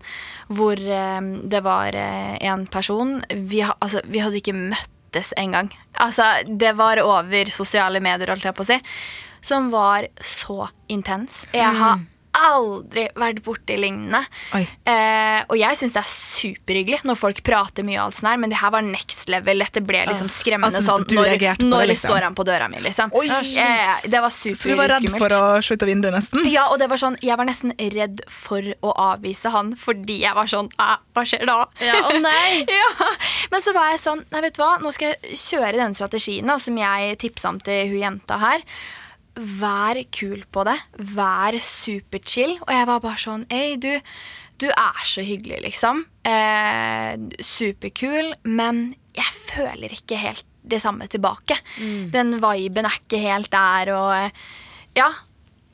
hvor 0.52 0.80
eh, 0.80 1.20
det 1.52 1.62
var 1.66 1.98
eh, 1.98 2.36
en 2.50 2.66
person 2.72 3.20
vi, 3.30 3.62
ha, 3.66 3.76
altså, 3.80 4.04
vi 4.10 4.24
hadde 4.24 4.42
ikke 4.42 4.58
møttes 4.58 5.34
engang. 5.40 5.72
Altså, 6.02 6.28
det 6.48 6.74
var 6.80 7.02
over 7.04 7.52
sosiale 7.54 8.02
medier, 8.04 8.34
holdt 8.34 8.48
jeg 8.50 8.58
på 8.58 8.66
å 8.66 8.72
si. 8.74 8.80
Som 9.42 9.72
var 9.74 10.06
så 10.22 10.68
intens. 10.92 11.46
Jeg 11.54 11.74
har 11.80 12.02
aldri 12.38 13.08
vært 13.20 13.42
borti 13.46 13.76
lignende. 13.80 14.22
Eh, 14.56 15.42
og 15.48 15.56
jeg 15.60 15.78
syns 15.80 15.96
det 15.96 16.02
er 16.02 16.10
superhyggelig 16.12 17.02
når 17.08 17.18
folk 17.20 17.42
prater 17.46 17.86
mye, 17.88 17.98
og 18.00 18.08
alt 18.10 18.18
sånt 18.20 18.30
her, 18.32 18.40
men 18.42 18.54
det 18.54 18.60
her 18.62 18.72
var 18.74 18.86
next 18.86 19.30
level. 19.32 19.64
Dette 19.66 19.84
ble 19.86 20.04
liksom 20.10 20.30
skremmende 20.32 20.72
Altså, 20.72 20.86
sånn 20.88 21.04
Når, 21.10 21.28
når, 21.28 21.38
det, 21.42 21.66
når 21.68 21.86
liksom? 21.92 22.12
står 22.14 22.28
han 22.28 22.38
på 22.38 22.46
døra 22.48 22.70
mi, 22.72 22.80
liksom. 22.84 23.12
Oi. 23.18 23.28
Eh, 23.28 24.08
det 24.12 24.22
var 24.24 24.32
Så 24.32 24.54
du 24.56 24.76
var 24.80 24.94
redd 24.94 25.04
skummelt. 25.04 25.22
for 25.26 25.36
å 25.36 25.62
se 25.66 25.76
ut 25.76 25.84
av 25.86 25.92
vinduet, 25.92 26.16
nesten? 26.16 26.48
Ja, 26.52 26.68
og 26.72 26.80
det 26.82 26.88
var 26.92 27.02
sånn, 27.02 27.18
Jeg 27.22 27.38
var 27.40 27.50
nesten 27.50 27.76
redd 27.78 28.24
for 28.32 28.72
å 28.82 28.96
avvise 29.12 29.52
han 29.54 29.74
fordi 29.78 30.22
jeg 30.24 30.36
var 30.38 30.48
sånn 30.50 30.70
Hva 30.78 31.26
skjer 31.28 31.46
da? 31.50 31.60
Ja, 31.84 32.00
å 32.08 32.16
nei! 32.22 32.64
ja. 32.80 33.10
Men 33.52 33.64
så 33.64 33.76
var 33.76 33.92
jeg 33.92 34.02
sånn 34.04 34.24
Nei, 34.32 34.42
vet 34.48 34.56
du 34.58 34.64
hva, 34.64 34.78
nå 34.82 34.92
skal 34.96 35.12
jeg 35.14 35.38
kjøre 35.42 35.76
den 35.78 35.96
strategien 35.98 36.48
da, 36.48 36.58
som 36.62 36.78
jeg 36.80 37.18
tipsa 37.22 37.52
om 37.52 37.60
til 37.64 37.92
hun 37.92 38.00
jenta 38.02 38.38
her. 38.42 38.64
Vær 39.36 39.98
kul 40.12 40.44
på 40.52 40.64
det. 40.68 40.78
Vær 41.16 41.56
superchill. 41.64 42.58
Og 42.68 42.72
jeg 42.76 42.88
var 42.90 43.02
bare 43.04 43.22
sånn 43.22 43.46
Ei, 43.54 43.78
du, 43.82 43.90
du 44.60 44.68
er 44.70 45.04
så 45.08 45.24
hyggelig, 45.26 45.62
liksom. 45.66 46.04
Eh, 46.28 47.16
superkul, 47.40 48.34
men 48.44 48.90
jeg 49.16 49.32
føler 49.48 49.96
ikke 49.96 50.20
helt 50.22 50.46
det 50.62 50.82
samme 50.84 51.08
tilbake. 51.10 51.58
Den 52.14 52.36
viben 52.44 52.86
er 52.86 53.00
ikke 53.00 53.22
helt 53.24 53.52
der, 53.52 53.94
og 53.98 54.14
eh, 54.20 54.32
Ja. 55.00 55.10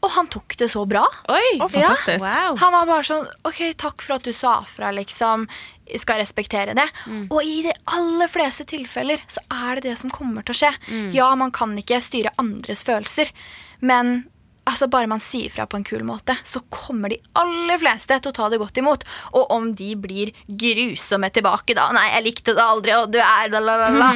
Og 0.06 0.12
han 0.14 0.28
tok 0.30 0.56
det 0.60 0.70
så 0.72 0.84
bra. 0.86 1.02
Oi! 1.34 1.58
oh, 1.62 1.68
fantastisk. 1.72 2.26
Wow. 2.26 2.58
Han 2.62 2.76
var 2.76 2.86
bare 2.90 3.08
sånn 3.08 3.26
OK, 3.50 3.64
takk 3.82 4.04
for 4.06 4.18
at 4.20 4.28
du 4.28 4.34
sa 4.36 4.60
fra, 4.70 4.92
liksom. 4.96 5.48
Jeg 5.88 6.04
Skal 6.04 6.20
respektere 6.22 6.76
det. 6.78 6.88
Og 7.32 7.40
i 7.42 7.62
de 7.66 7.74
aller 7.96 8.30
fleste 8.32 8.66
tilfeller 8.68 9.22
så 9.32 9.42
er 9.54 9.80
det 9.80 9.90
det 9.90 9.98
som 10.02 10.12
kommer 10.14 10.44
til 10.46 10.54
å 10.56 10.62
skje. 10.62 10.74
Ja, 11.16 11.30
man 11.40 11.54
kan 11.56 11.76
ikke 11.80 12.02
styre 12.04 12.34
andres 12.42 12.84
følelser, 12.88 13.32
men 13.80 14.28
altså 14.68 14.90
bare 14.92 15.08
man 15.08 15.22
sier 15.24 15.48
fra 15.54 15.64
på 15.70 15.80
en 15.80 15.86
kul 15.88 16.04
måte, 16.04 16.36
så 16.44 16.60
kommer 16.74 17.14
de 17.14 17.22
aller 17.40 17.80
fleste 17.80 18.18
til 18.20 18.34
å 18.34 18.36
ta 18.36 18.50
det 18.52 18.60
godt 18.60 18.80
imot. 18.82 19.06
Og 19.40 19.54
om 19.56 19.70
de 19.80 19.94
blir 19.96 20.34
grusomme 20.48 21.30
tilbake 21.32 21.76
da 21.78 21.88
Nei, 21.96 22.10
jeg 22.18 22.26
likte 22.26 22.56
det 22.58 22.66
aldri, 22.66 22.94
og 23.00 23.14
du 23.16 23.20
er 23.24 23.48
da, 23.54 23.62
la, 23.64 23.78
la, 23.86 23.90
la. 23.96 24.10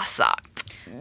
Altså, 0.00 0.30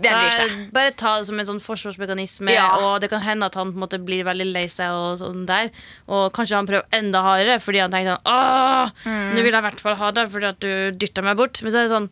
det 0.02 0.12
bryr 0.12 0.32
seg. 0.36 0.72
Bare 0.74 0.92
ta 0.92 1.18
det 1.20 1.26
som 1.30 1.40
en 1.40 1.46
sånn 1.50 1.62
forsvarsmekanisme, 1.64 2.52
Ja. 2.54 2.68
og 2.78 3.02
det 3.02 3.10
kan 3.10 3.22
hende 3.22 3.46
at 3.46 3.56
han 3.56 3.74
måte 3.74 3.98
blir 4.04 4.24
veldig 4.28 4.48
lei 4.54 4.66
seg. 4.68 4.92
Og 4.92 5.18
sånn 5.20 5.46
der 5.48 5.70
Og 6.08 6.32
kanskje 6.34 6.56
han 6.60 6.68
prøver 6.68 6.86
enda 6.94 7.22
hardere 7.22 7.60
fordi 7.60 7.80
han 7.82 7.92
tenker 7.92 8.16
sånn 8.16 8.26
Åh, 8.26 8.92
Mm. 9.06 9.34
nå 9.36 9.44
vil 9.44 9.52
jeg 9.52 9.64
i 9.64 9.68
hvert 9.70 9.80
fall 9.80 9.96
ha 9.96 10.12
det 10.12 10.30
fordi 10.30 10.48
at 10.48 10.60
du 10.60 10.92
dytta 10.92 11.22
meg 11.24 11.38
bort. 11.38 11.62
Men 11.64 11.72
så 11.72 11.78
er 11.78 11.88
det 11.88 11.92
sånn 11.96 12.10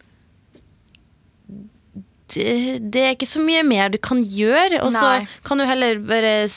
det, 2.33 2.79
det 2.91 3.01
er 3.05 3.11
ikke 3.13 3.27
så 3.29 3.39
mye 3.45 3.61
mer 3.63 3.89
du 3.93 3.99
kan 4.01 4.23
gjøre. 4.23 4.79
Og 4.81 4.91
så 4.95 5.27
kan 5.45 5.57
du 5.61 5.65
heller 5.69 5.99
bare 5.99 6.47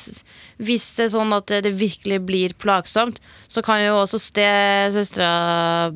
Hvis 0.59 0.87
det 0.97 1.05
er 1.05 1.13
sånn 1.13 1.33
at 1.37 1.47
det, 1.47 1.63
det 1.69 1.75
virkelig 1.79 2.25
blir 2.27 2.55
plagsomt, 2.59 3.19
så 3.49 3.63
kan 3.63 3.79
jo 3.85 3.95
også 4.01 4.19
stesøstera 4.19 5.93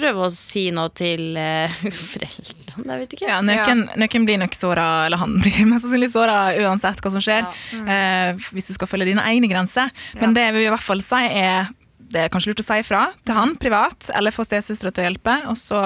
prøve 0.00 0.26
å 0.26 0.30
si 0.34 0.66
noe 0.74 0.90
til 0.96 1.36
uh, 1.38 1.80
foreldrene. 2.12 2.86
Jeg 2.90 3.02
vet 3.02 3.16
ikke. 3.16 3.28
Ja, 3.28 3.40
Nøkken, 3.44 3.84
nøkken 4.00 4.28
blir 4.28 4.40
nok 4.42 4.56
såra, 4.56 4.86
eller 5.08 5.20
han 5.22 5.36
blir 5.42 5.60
mest 5.70 5.86
sannsynlig 5.86 6.10
såra 6.14 6.38
uansett 6.60 7.02
hva 7.04 7.12
som 7.12 7.22
skjer. 7.24 7.46
Eh, 7.80 8.48
hvis 8.54 8.70
du 8.70 8.76
skal 8.76 8.90
følge 8.90 9.10
dine 9.12 9.24
egne 9.30 9.50
grenser. 9.50 9.92
Men 10.20 10.34
det 10.36 10.48
vi 10.56 10.64
i 10.66 10.72
hvert 10.72 10.84
fall 10.86 11.04
si 11.04 11.22
er 11.40 11.70
det 12.10 12.24
er 12.24 12.30
kanskje 12.32 12.50
lurt 12.50 12.62
å 12.62 12.66
si 12.66 12.78
ifra 12.82 13.04
til 13.22 13.36
han 13.36 13.52
privat, 13.60 14.08
eller 14.18 14.34
få 14.34 14.42
stesøstera 14.46 14.90
til 14.90 15.04
å 15.04 15.06
hjelpe. 15.06 15.36
Og 15.52 15.58
så 15.60 15.82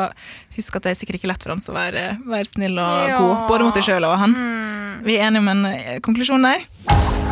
husk 0.56 0.78
at 0.78 0.86
det 0.86 0.94
er 0.94 1.00
sikkert 1.02 1.20
ikke 1.20 1.28
lett 1.34 1.44
for 1.44 1.52
ham, 1.52 1.60
å 1.60 1.76
være, 1.76 2.06
være 2.24 2.48
snill 2.48 2.80
og 2.80 3.10
Ja. 3.10 3.18
god, 3.20 3.44
både 3.50 3.68
mot 3.68 3.76
deg 3.76 3.84
sjøl 3.84 4.08
og 4.08 4.16
han. 4.22 4.38
Vi 5.04 5.18
er 5.18 5.28
enige 5.28 5.44
om 5.44 5.52
en 5.52 5.66
eh, 5.74 6.00
konklusjon 6.00 6.48
der. 6.48 7.23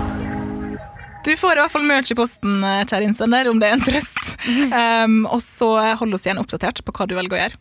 Du 1.22 1.36
får 1.38 1.54
i 1.54 1.60
hvert 1.62 1.70
fall 1.70 1.84
merch 1.86 2.10
i 2.10 2.16
posten, 2.18 2.64
eh, 2.66 2.80
kjære 2.82 3.06
innsender, 3.06 3.46
om 3.50 3.60
det 3.62 3.68
er 3.68 3.76
en 3.76 3.84
trøst. 3.84 4.32
Um, 4.74 5.20
og 5.30 5.38
så 5.44 5.68
hold 6.00 6.16
oss 6.16 6.26
igjen 6.26 6.40
oppdatert 6.42 6.82
på 6.82 6.94
hva 6.96 7.06
du 7.06 7.14
velger 7.14 7.36
å 7.36 7.40
gjøre. 7.44 7.60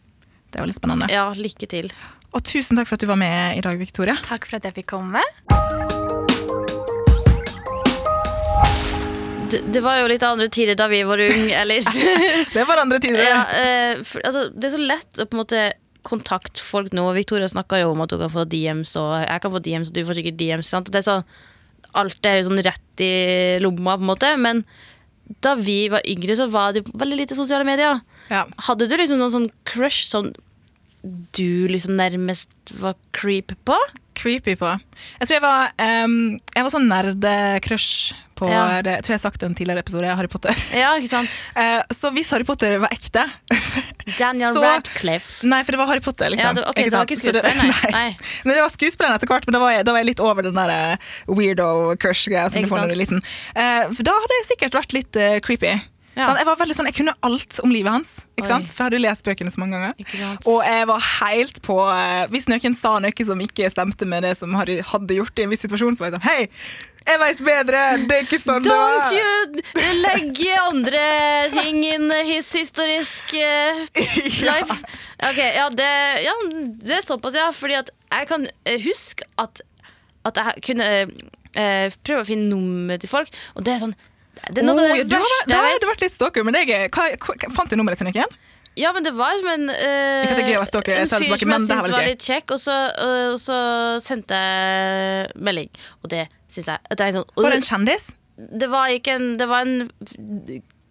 Det 0.50 0.58
er 0.58 0.65
veldig 0.65 0.77
spennende. 0.80 1.10
Ja, 1.13 1.27
lykke 1.38 1.70
til. 1.70 1.91
Og 2.34 2.41
tusen 2.48 2.80
takk 2.80 2.89
for 2.89 2.98
at 2.98 3.03
du 3.03 3.10
var 3.12 3.20
med 3.22 3.60
i 3.60 3.62
dag, 3.62 3.77
Victoria. 3.77 4.15
Takk 4.25 4.48
for 4.50 4.58
at 4.58 4.65
jeg 4.65 4.80
fikk 4.80 4.89
komme. 4.96 5.22
Det, 9.51 9.62
det 9.70 9.84
var 9.86 10.00
jo 10.00 10.10
litt 10.10 10.25
andre 10.25 10.50
tider 10.50 10.80
da 10.80 10.89
vi 10.89 11.03
var 11.06 11.22
unge, 11.22 11.53
Alice. 11.62 11.94
Det 12.56 12.65
var 12.65 12.82
andre 12.82 12.98
tider. 13.03 13.22
ja, 13.27 13.44
eh, 13.62 14.01
for, 14.01 14.25
altså, 14.25 14.48
det 14.56 14.72
er 14.72 14.74
så 14.74 14.82
lett 14.82 15.22
å 15.22 15.27
på 15.27 15.38
en 15.38 15.44
måte 15.44 15.63
kontakte 16.08 16.63
folk 16.65 16.96
nå. 16.98 17.06
Victoria 17.13 17.46
snakka 17.51 17.84
jo 17.84 17.94
om 17.94 18.01
at 18.01 18.15
hun 18.15 18.25
kan 18.25 18.34
få 18.34 18.50
DMs, 18.50 18.98
og 18.98 19.20
jeg 19.22 19.46
kan 19.46 19.53
få 19.53 19.62
DMs, 19.62 19.94
og 19.94 20.00
du 20.00 20.03
får 20.08 20.18
sikkert 20.18 20.41
DMs. 20.41 20.74
Sant? 20.74 20.89
Det 20.89 21.03
er 21.03 21.10
sånn, 21.12 21.27
alt 21.98 22.28
er 22.28 22.44
sånn 22.48 22.62
rett 22.64 23.04
i 23.04 23.12
lomma, 23.64 23.98
på 23.98 24.06
en 24.06 24.12
måte. 24.12 24.32
Men 24.40 24.64
da 25.44 25.56
vi 25.60 25.86
var 25.92 26.06
yngre, 26.10 26.36
så 26.38 26.48
var 26.52 26.76
det 26.76 26.86
veldig 26.92 27.20
lite 27.24 27.38
sosiale 27.38 27.68
medier. 27.68 28.02
Ja. 28.32 28.46
Hadde 28.68 28.88
du 28.90 28.96
liksom 28.98 29.22
noen 29.22 29.34
sånn 29.34 29.52
crush 29.70 30.06
som 30.10 30.32
du 31.36 31.68
liksom 31.72 31.98
nærmest 31.98 32.54
var 32.82 32.98
creep 33.16 33.56
på? 33.66 33.78
Creepy 34.22 34.54
på. 34.60 34.72
Jeg 35.20 35.28
tror 35.28 35.36
jeg 35.40 35.44
var, 35.44 35.72
um, 35.82 36.18
jeg 36.56 36.66
var 36.68 36.74
sånn 36.74 36.86
nerdecrush 36.92 38.13
på 38.42 38.48
Ja. 38.50 38.82
det, 38.82 38.96
Jeg 39.00 39.04
tror 39.06 39.13
jeg 39.13 39.20
har 39.20 39.24
sagt 39.30 39.44
en 39.46 39.54
tidligere 39.58 39.82
episode 39.84 40.13
Harry 40.18 40.30
Potter. 40.32 40.54
Ja, 40.82 40.94
ikke 40.98 41.10
sant? 41.12 41.30
Uh, 41.58 41.82
så 41.94 42.10
hvis 42.16 42.30
Harry 42.34 42.46
Potter 42.48 42.78
var 42.82 42.90
ekte 42.94 43.25
Daniel 44.22 44.54
Så- 44.56 44.63
Radcliffe. 44.66 45.46
Nei, 45.46 45.62
for 45.66 45.75
det 45.75 45.82
var 45.82 45.92
Harry 45.92 46.01
Potter, 46.06 46.30
liksom. 46.34 46.48
Ja, 46.48 46.54
det- 46.62 46.70
ok, 46.70 46.82
det 46.86 46.94
var 46.96 47.06
ikke 47.06 47.20
skuespiller, 47.22 47.62
nei. 47.62 47.92
nei. 47.94 48.18
Men 48.46 48.56
det 48.58 48.63
var 48.66 48.74
skuespilleren 48.74 49.18
etter 49.20 49.30
hvert, 49.30 49.46
men 49.50 49.58
da 49.58 49.62
var 49.63 49.75
jeg, 49.75 49.86
da 49.86 49.94
var 49.98 50.01
jeg 50.06 50.10
litt 50.13 50.24
over 50.25 50.48
den 50.48 50.58
der 50.58 50.74
eh, 50.74 51.12
weirdo-crush-greia 51.30 52.50
som 52.50 52.66
du 52.66 52.70
får 52.72 52.84
når 52.86 52.94
du 52.94 52.98
er 52.98 53.01
liten. 53.04 53.24
Uh, 53.56 53.90
for 53.94 54.04
da 54.08 54.16
hadde 54.18 54.38
jeg 54.42 54.50
sikkert 54.54 54.78
vært 54.82 54.96
litt 54.98 55.22
uh, 55.22 55.38
creepy. 55.46 55.75
Ja. 56.12 56.25
Sånn, 56.27 56.39
Jeg 56.41 56.48
var 56.50 56.58
veldig 56.60 56.75
sånn, 56.75 56.88
jeg 56.89 56.98
kunne 56.98 57.13
alt 57.24 57.60
om 57.63 57.72
livet 57.72 57.94
hans, 57.94 58.10
ikke 58.36 58.44
Oi. 58.44 58.50
sant? 58.50 58.72
for 58.72 58.84
jeg 58.84 58.89
hadde 58.89 59.00
lest 59.06 59.24
bøkene 59.24 59.51
så 59.53 59.62
mange 59.63 59.80
ganger. 59.80 60.39
Og 60.44 60.60
jeg 60.68 60.88
var 60.89 61.06
helt 61.08 61.62
på 61.63 61.77
eh, 61.88 62.24
Hvis 62.34 62.50
noen 62.51 62.75
sa 62.75 62.98
noe 63.00 63.27
som 63.27 63.44
ikke 63.46 63.70
stemte 63.72 64.08
med 64.10 64.27
det 64.27 64.34
som 64.39 64.56
Harry 64.60 64.82
hadde 64.84 65.15
gjort 65.22 65.39
i 65.39 65.46
en 65.46 65.53
viss 65.53 65.63
situasjon, 65.63 65.96
så 65.96 66.03
var 66.03 66.12
jeg 66.12 66.18
sånn 66.18 66.27
Hei, 66.27 66.50
jeg 67.08 67.22
veit 67.24 67.39
bedre! 67.48 67.86
Det 68.10 68.18
er 68.18 68.27
ikke 68.27 68.41
sånn 68.41 68.68
Don't 68.68 69.15
you 69.15 69.63
legge 70.01 70.51
andre 70.62 71.06
ting 71.56 71.82
in 71.88 72.12
his 72.27 72.51
historisk 72.53 73.34
uh, 73.39 73.82
life. 74.46 74.77
Ok, 75.25 75.39
ja 75.39 75.68
det, 75.74 75.89
ja, 76.27 76.36
det 76.51 77.00
er 77.00 77.06
såpass, 77.06 77.38
ja. 77.38 77.50
Fordi 77.56 77.80
at 77.80 77.91
jeg 78.12 78.30
kan 78.30 78.48
eh, 78.65 78.80
huske 78.84 79.25
at, 79.41 79.63
at 80.27 80.44
jeg 80.44 80.63
kunne 80.70 80.88
uh, 81.08 81.88
prøve 82.03 82.22
å 82.22 82.27
finne 82.27 82.50
nummer 82.51 83.01
til 83.01 83.12
folk, 83.12 83.32
og 83.56 83.65
det 83.65 83.75
er 83.75 83.86
sånn 83.88 83.98
det 84.51 84.63
er 84.63 84.67
noe 84.67 84.77
Oh, 84.77 84.91
av 84.91 85.01
det 85.01 85.10
du 85.10 85.17
har, 85.17 85.25
verste 85.25 85.51
da 85.51 85.60
har 85.65 85.81
du 85.81 85.89
vært 85.89 86.05
litt 86.05 86.15
stalker, 86.15 86.48
men 86.48 86.58
jeg, 86.62 86.89
hva, 86.93 87.10
hva, 87.17 87.51
fant 87.58 87.72
du 87.72 87.77
nummeret 87.79 88.01
til 88.01 88.12
igjen? 88.12 88.39
Ja, 88.79 88.93
men 88.96 89.03
det 89.03 89.12
var 89.17 89.36
men, 89.43 89.67
å 89.67 89.74
være 89.75 90.67
stalker, 90.70 90.96
jeg 90.96 91.08
En 91.08 91.12
fyr 91.12 91.25
tilbake, 91.25 91.43
som 91.43 91.51
jeg 91.51 91.60
var 91.60 91.65
syntes 91.67 91.96
var 91.96 92.08
litt 92.08 92.24
kjekk, 92.24 92.53
og 92.55 92.62
så, 92.63 92.75
uh, 92.96 93.34
så 93.39 93.58
sendte 94.03 94.38
jeg 94.39 95.31
melding. 95.43 95.72
Og 96.05 96.13
det 96.13 96.27
syns 96.51 96.72
jeg 96.72 96.96
det 96.96 97.08
er 97.08 97.17
sånn, 97.20 97.27
Var 97.36 97.51
det 97.51 97.60
en 97.60 97.67
kjendis? 97.67 98.12
Det 98.62 98.70
var 98.72 98.93
ikke 98.96 99.17
en 99.20 99.34
Det 99.38 99.48
var 99.51 99.67
en 99.67 99.89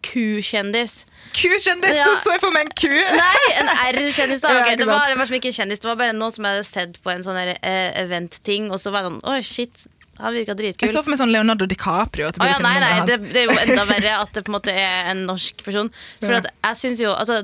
kukjendis. 0.05 1.05
Ku-kjendis! 1.37 1.97
Ja. 1.97 2.05
Så 2.09 2.25
så 2.25 2.35
jeg 2.35 2.43
for 2.43 2.55
meg 2.55 2.69
en 2.69 2.75
ku! 2.77 2.91
Nei, 2.91 3.41
en 3.61 3.71
R-kjendis. 3.71 4.43
da 4.45 4.53
okay, 4.61 4.77
det, 4.81 4.87
var, 4.89 5.11
det 5.13 5.19
var 5.21 5.29
som 5.29 5.37
ikke 5.37 5.51
en 5.53 5.57
kjendis, 5.61 5.83
det 5.83 5.91
var 5.91 5.99
bare 6.01 6.17
noen 6.17 6.35
som 6.35 6.47
jeg 6.47 6.57
hadde 6.57 6.69
sett 6.69 7.01
på 7.05 7.13
en 7.13 7.25
sånn 7.27 7.39
eh, 7.41 7.91
event-ting, 8.01 8.71
og 8.73 8.81
så 8.81 8.95
var 8.95 9.05
det 9.05 9.13
sånn 9.13 9.21
Oi, 9.29 9.41
shit, 9.47 9.85
han 10.21 10.35
virka 10.35 10.55
Jeg 10.61 10.93
så 10.93 11.03
for 11.03 11.11
meg 11.11 11.19
sånn 11.21 11.33
Leonardo 11.33 11.67
DiCaprio. 11.67 12.29
At 12.29 12.39
Å 12.41 12.49
ja, 12.49 12.59
nei, 12.63 12.75
nei, 12.83 13.07
det, 13.09 13.19
det 13.33 13.43
er 13.43 13.49
jo 13.51 13.57
enda 13.63 13.85
verre 13.89 14.17
at 14.21 14.33
det 14.37 14.45
på 14.47 14.53
en 14.53 14.57
måte 14.59 14.75
er 14.75 15.11
en 15.13 15.25
norsk 15.29 15.65
person. 15.67 15.91
For 16.21 16.33
Ja. 16.37 16.41
jeg 16.69 16.77
syns 16.83 17.01
jo 17.01 17.11
Altså, 17.15 17.43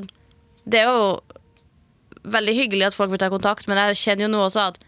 det 0.68 0.80
er 0.83 0.90
jo 0.90 1.21
veldig 2.26 2.54
hyggelig 2.59 2.87
at 2.88 2.95
folk 2.99 3.11
vil 3.12 3.18
ta 3.23 3.28
kontakt, 3.30 3.68
men 3.68 3.78
jeg 3.78 3.97
kjenner 4.02 4.26
jo 4.26 4.33
nå 4.35 4.45
også 4.49 4.68
at 4.73 4.78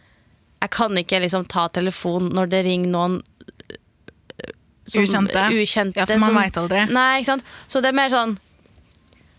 jeg 0.62 0.71
kan 0.75 0.97
ikke 0.99 1.21
liksom 1.23 1.45
ta 1.47 1.68
telefonen 1.71 2.33
når 2.35 2.49
det 2.50 2.64
ringer 2.66 2.90
noen 2.90 3.18
øh, 3.23 4.52
som- 4.88 5.04
Ukjente. 5.04 5.45
ukjente 5.54 5.97
Ja, 6.02 6.07
for 6.07 6.18
man 6.18 6.35
veit 6.35 6.50
vet 6.50 6.57
aldri. 6.64 6.83
Nei, 6.90 7.21
ikke 7.21 7.30
sant? 7.37 7.45
Så 7.68 7.80
det 7.83 7.92
er 7.92 7.99
mer 8.00 8.11
sånn 8.11 8.37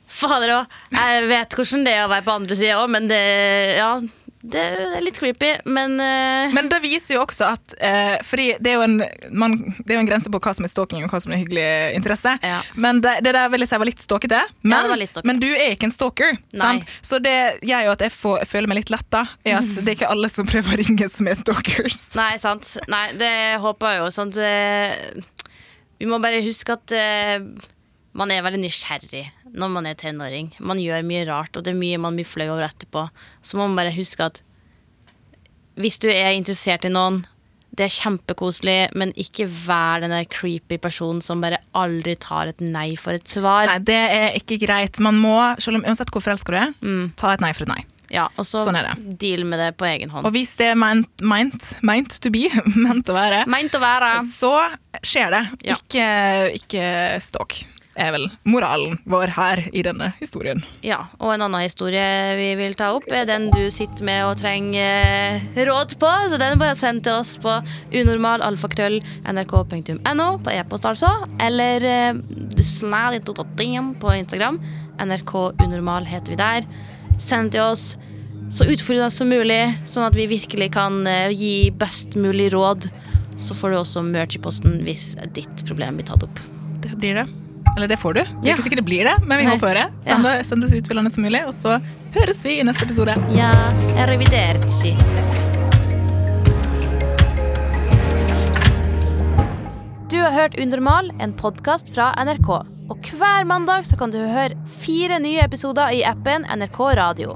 Fader 0.09 0.49
òg. 0.49 0.71
Jeg 0.95 1.27
vet 1.29 1.49
hvordan 1.53 1.83
det 1.85 1.91
er 1.93 2.07
å 2.07 2.09
være 2.09 2.25
på 2.25 2.33
andre 2.33 2.55
sida 2.57 2.79
òg, 2.81 2.89
men 2.89 3.07
det 3.11 3.77
Ja, 3.77 3.99
det 4.39 4.61
er 4.63 5.01
litt 5.03 5.17
creepy, 5.19 5.49
men, 5.67 5.97
uh... 5.99 6.53
Men 6.55 6.69
det 6.71 6.79
viser 6.79 7.17
jo 7.17 7.23
også 7.25 7.49
at 7.49 7.73
uh, 7.83 8.15
Fordi 8.23 8.53
det 8.63 8.71
er, 8.71 8.83
en, 8.85 9.01
man, 9.35 9.57
det 9.83 9.91
er 9.91 9.97
jo 9.97 10.03
en 10.05 10.07
grense 10.07 10.31
på 10.31 10.39
hva 10.39 10.53
som 10.55 10.67
er 10.67 10.71
stalking 10.71 11.03
og 11.03 11.11
hva 11.11 11.19
som 11.19 11.33
er 11.35 11.41
hyggelig 11.41 11.65
interesse. 11.97 12.37
Ja. 12.39 12.61
Men 12.79 13.01
det, 13.03 13.17
det 13.25 13.33
der 13.35 13.51
vil 13.51 13.65
jeg 13.65 13.71
si 13.71 13.79
var 13.81 13.89
litt 13.89 14.03
stalkete. 14.03 14.39
Men, 14.63 14.87
ja, 14.87 14.99
litt 15.01 15.19
men 15.27 15.41
du 15.43 15.49
er 15.49 15.73
ikke 15.73 15.89
en 15.89 15.95
stalker. 15.95 16.39
Sant? 16.55 16.87
Så 17.03 17.19
det 17.23 17.35
gjør 17.67 17.89
jo 17.89 17.95
at 17.97 18.05
jeg 18.07 18.15
får, 18.15 18.45
føler 18.47 18.71
meg 18.71 18.79
litt 18.81 18.93
letta. 18.93 19.25
Er 19.43 19.59
at 19.59 19.73
det 19.75 19.83
er 19.85 19.97
ikke 19.97 20.13
alle 20.13 20.31
som 20.31 20.47
prøver 20.51 20.77
å 20.77 20.79
ringe, 20.85 21.09
som 21.11 21.27
er 21.27 21.35
stalkers. 21.39 21.99
Nei, 22.19 22.31
sant. 22.39 22.77
Nei, 22.91 23.09
det 23.19 23.33
håper 23.59 23.97
jeg 23.97 24.03
jo. 24.05 24.13
Sånn, 24.15 24.31
at, 24.39 25.27
vi 25.99 26.07
må 26.07 26.21
bare 26.23 26.39
huske 26.45 26.79
at 26.79 26.95
man 28.17 28.31
er 28.33 28.41
veldig 28.45 28.61
nysgjerrig 28.63 29.25
når 29.53 29.69
man 29.73 29.85
er 29.89 29.97
tenåring. 29.99 30.51
Man 30.59 30.79
gjør 30.81 31.03
mye 31.05 31.25
rart, 31.29 31.55
og 31.57 31.63
det 31.65 31.73
er 31.73 31.79
mye 31.79 31.97
man 32.01 32.15
blir 32.17 32.25
flau 32.27 32.47
over 32.53 32.65
etterpå. 32.67 33.07
Så 33.45 33.57
må 33.57 33.67
man 33.67 33.77
bare 33.77 33.93
huske 33.95 34.25
at 34.25 34.41
hvis 35.79 35.99
du 36.03 36.09
er 36.11 36.33
interessert 36.35 36.85
i 36.85 36.93
noen, 36.93 37.25
Det 37.69 37.85
er 37.85 37.93
kjempekoselig, 37.93 38.89
men 38.97 39.11
ikke 39.15 39.45
vær 39.47 40.01
den 40.01 40.09
der 40.11 40.25
creepy 40.25 40.79
personen 40.81 41.21
som 41.23 41.39
bare 41.39 41.59
aldri 41.77 42.15
tar 42.19 42.49
et 42.49 42.59
nei 42.65 42.95
for 42.97 43.13
et 43.15 43.29
svar. 43.29 43.69
Nei, 43.69 43.77
det 43.85 43.95
er 43.95 44.33
ikke 44.35 44.57
greit. 44.65 44.97
Man 44.99 45.15
må, 45.21 45.35
selv 45.61 45.77
om 45.77 45.85
uansett 45.85 46.09
hvor 46.11 46.25
forelska 46.25 46.51
du 46.51 46.57
er, 46.57 46.73
ta 47.15 47.35
et 47.37 47.43
nei 47.45 47.53
for 47.53 47.63
et 47.67 47.71
nei. 47.71 47.85
Ja, 48.09 48.25
og 48.41 48.43
så 48.49 48.65
Sånn 48.65 48.75
deal 49.21 49.45
med 49.45 49.61
det 49.61 49.69
på 49.77 49.85
egen 49.85 50.09
hånd. 50.09 50.25
Og 50.25 50.33
hvis 50.33 50.55
det 50.59 50.71
er 50.73 50.79
meint, 50.81 51.07
meint, 51.21 51.69
meint 51.85 52.17
to 52.19 52.31
be, 52.33 52.49
ment 52.87 53.07
å 53.07 53.15
være, 53.15 53.45
Meint 53.47 53.77
å 53.77 53.83
være. 53.85 54.11
så 54.27 54.51
skjer 55.05 55.37
det. 55.37 55.43
Ja. 55.69 55.77
Ikke, 55.77 56.07
ikke 56.57 56.83
stalk, 57.23 57.61
er 57.99 58.13
vel 58.15 58.29
moralen 58.47 58.97
vår 59.09 59.27
her 59.35 59.59
i 59.75 59.81
denne 59.85 60.13
historien. 60.19 60.63
Ja, 60.85 60.99
og 61.19 61.33
en 61.33 61.41
annen 61.45 61.61
historie 61.65 62.35
vi 62.39 62.49
vil 62.59 62.73
ta 62.79 62.87
opp, 62.95 63.07
er 63.11 63.25
den 63.29 63.43
du 63.53 63.63
sitter 63.73 64.03
med 64.07 64.19
og 64.27 64.37
trenger 64.41 64.89
eh, 65.35 65.41
råd 65.69 65.89
på. 66.01 66.11
Så 66.31 66.35
den 66.41 66.61
bare 66.61 66.75
send 66.79 66.99
til 67.07 67.13
oss 67.19 67.31
på 67.43 67.51
unormal.alfakrøll.nrk.no 68.01 70.27
på 70.45 70.49
e-post, 70.55 70.85
altså. 70.89 71.09
Eller 71.43 71.77
snaditotatim 72.63 73.85
på 73.99 74.07
Instagram. 74.17 74.59
NRK 74.99 75.33
Unormal 75.63 76.05
heter 76.05 76.33
vi 76.33 76.37
der. 76.39 76.65
Send 77.19 77.51
til 77.55 77.61
oss 77.63 77.97
så 78.49 78.65
utfordrende 78.65 79.11
som 79.13 79.29
mulig, 79.29 79.61
sånn 79.85 80.07
at 80.07 80.15
vi 80.17 80.25
virkelig 80.29 80.71
kan 80.73 81.05
eh, 81.07 81.29
gi 81.35 81.69
best 81.75 82.15
mulig 82.17 82.49
råd. 82.55 82.89
Så 83.39 83.55
får 83.55 83.71
du 83.71 83.77
også 83.79 84.03
merch 84.03 84.39
i 84.39 84.43
posten 84.43 84.81
hvis 84.87 85.13
ditt 85.37 85.65
problem 85.67 85.99
blir 85.99 86.09
tatt 86.09 86.25
opp. 86.25 86.41
Det 86.81 86.95
blir 86.97 87.21
det. 87.21 87.27
Eller 87.77 87.87
det 87.87 87.97
får 88.01 88.13
du. 88.13 88.19
Det 88.23 88.29
er 88.29 88.47
Ja. 88.49 88.55
ikke 88.55 88.63
sikkert 88.67 88.81
det 88.81 88.85
blir 88.85 89.03
det, 89.05 89.15
men 89.25 89.37
vi 89.39 89.45
Nei. 89.45 89.53
håper 89.55 89.73
det. 89.73 89.85
Send, 90.05 90.23
det. 90.23 90.45
send 90.45 90.61
det 90.61 90.69
så 90.71 90.75
utfyllende 90.81 91.11
som 91.11 91.23
mulig, 91.23 91.41
og 91.47 91.53
så 91.53 91.79
høres 92.15 92.43
vi 92.43 92.59
i 92.59 92.63
neste 92.63 92.83
episode. 92.83 93.15
Ja, 93.35 93.51
arrivederci. 94.03 94.95
Du 100.09 100.17
har 100.21 100.31
hørt 100.33 100.55
Unormal, 100.59 101.11
en 101.21 101.33
podkast 101.37 101.89
fra 101.93 102.11
NRK. 102.17 102.49
Og 102.89 102.97
hver 103.13 103.45
mandag 103.45 103.85
så 103.85 103.95
kan 103.99 104.09
du 104.11 104.17
høre 104.17 104.57
fire 104.81 105.19
nye 105.21 105.43
episoder 105.45 105.91
i 105.93 106.01
appen 106.03 106.45
NRK 106.49 106.79
Radio. 106.97 107.35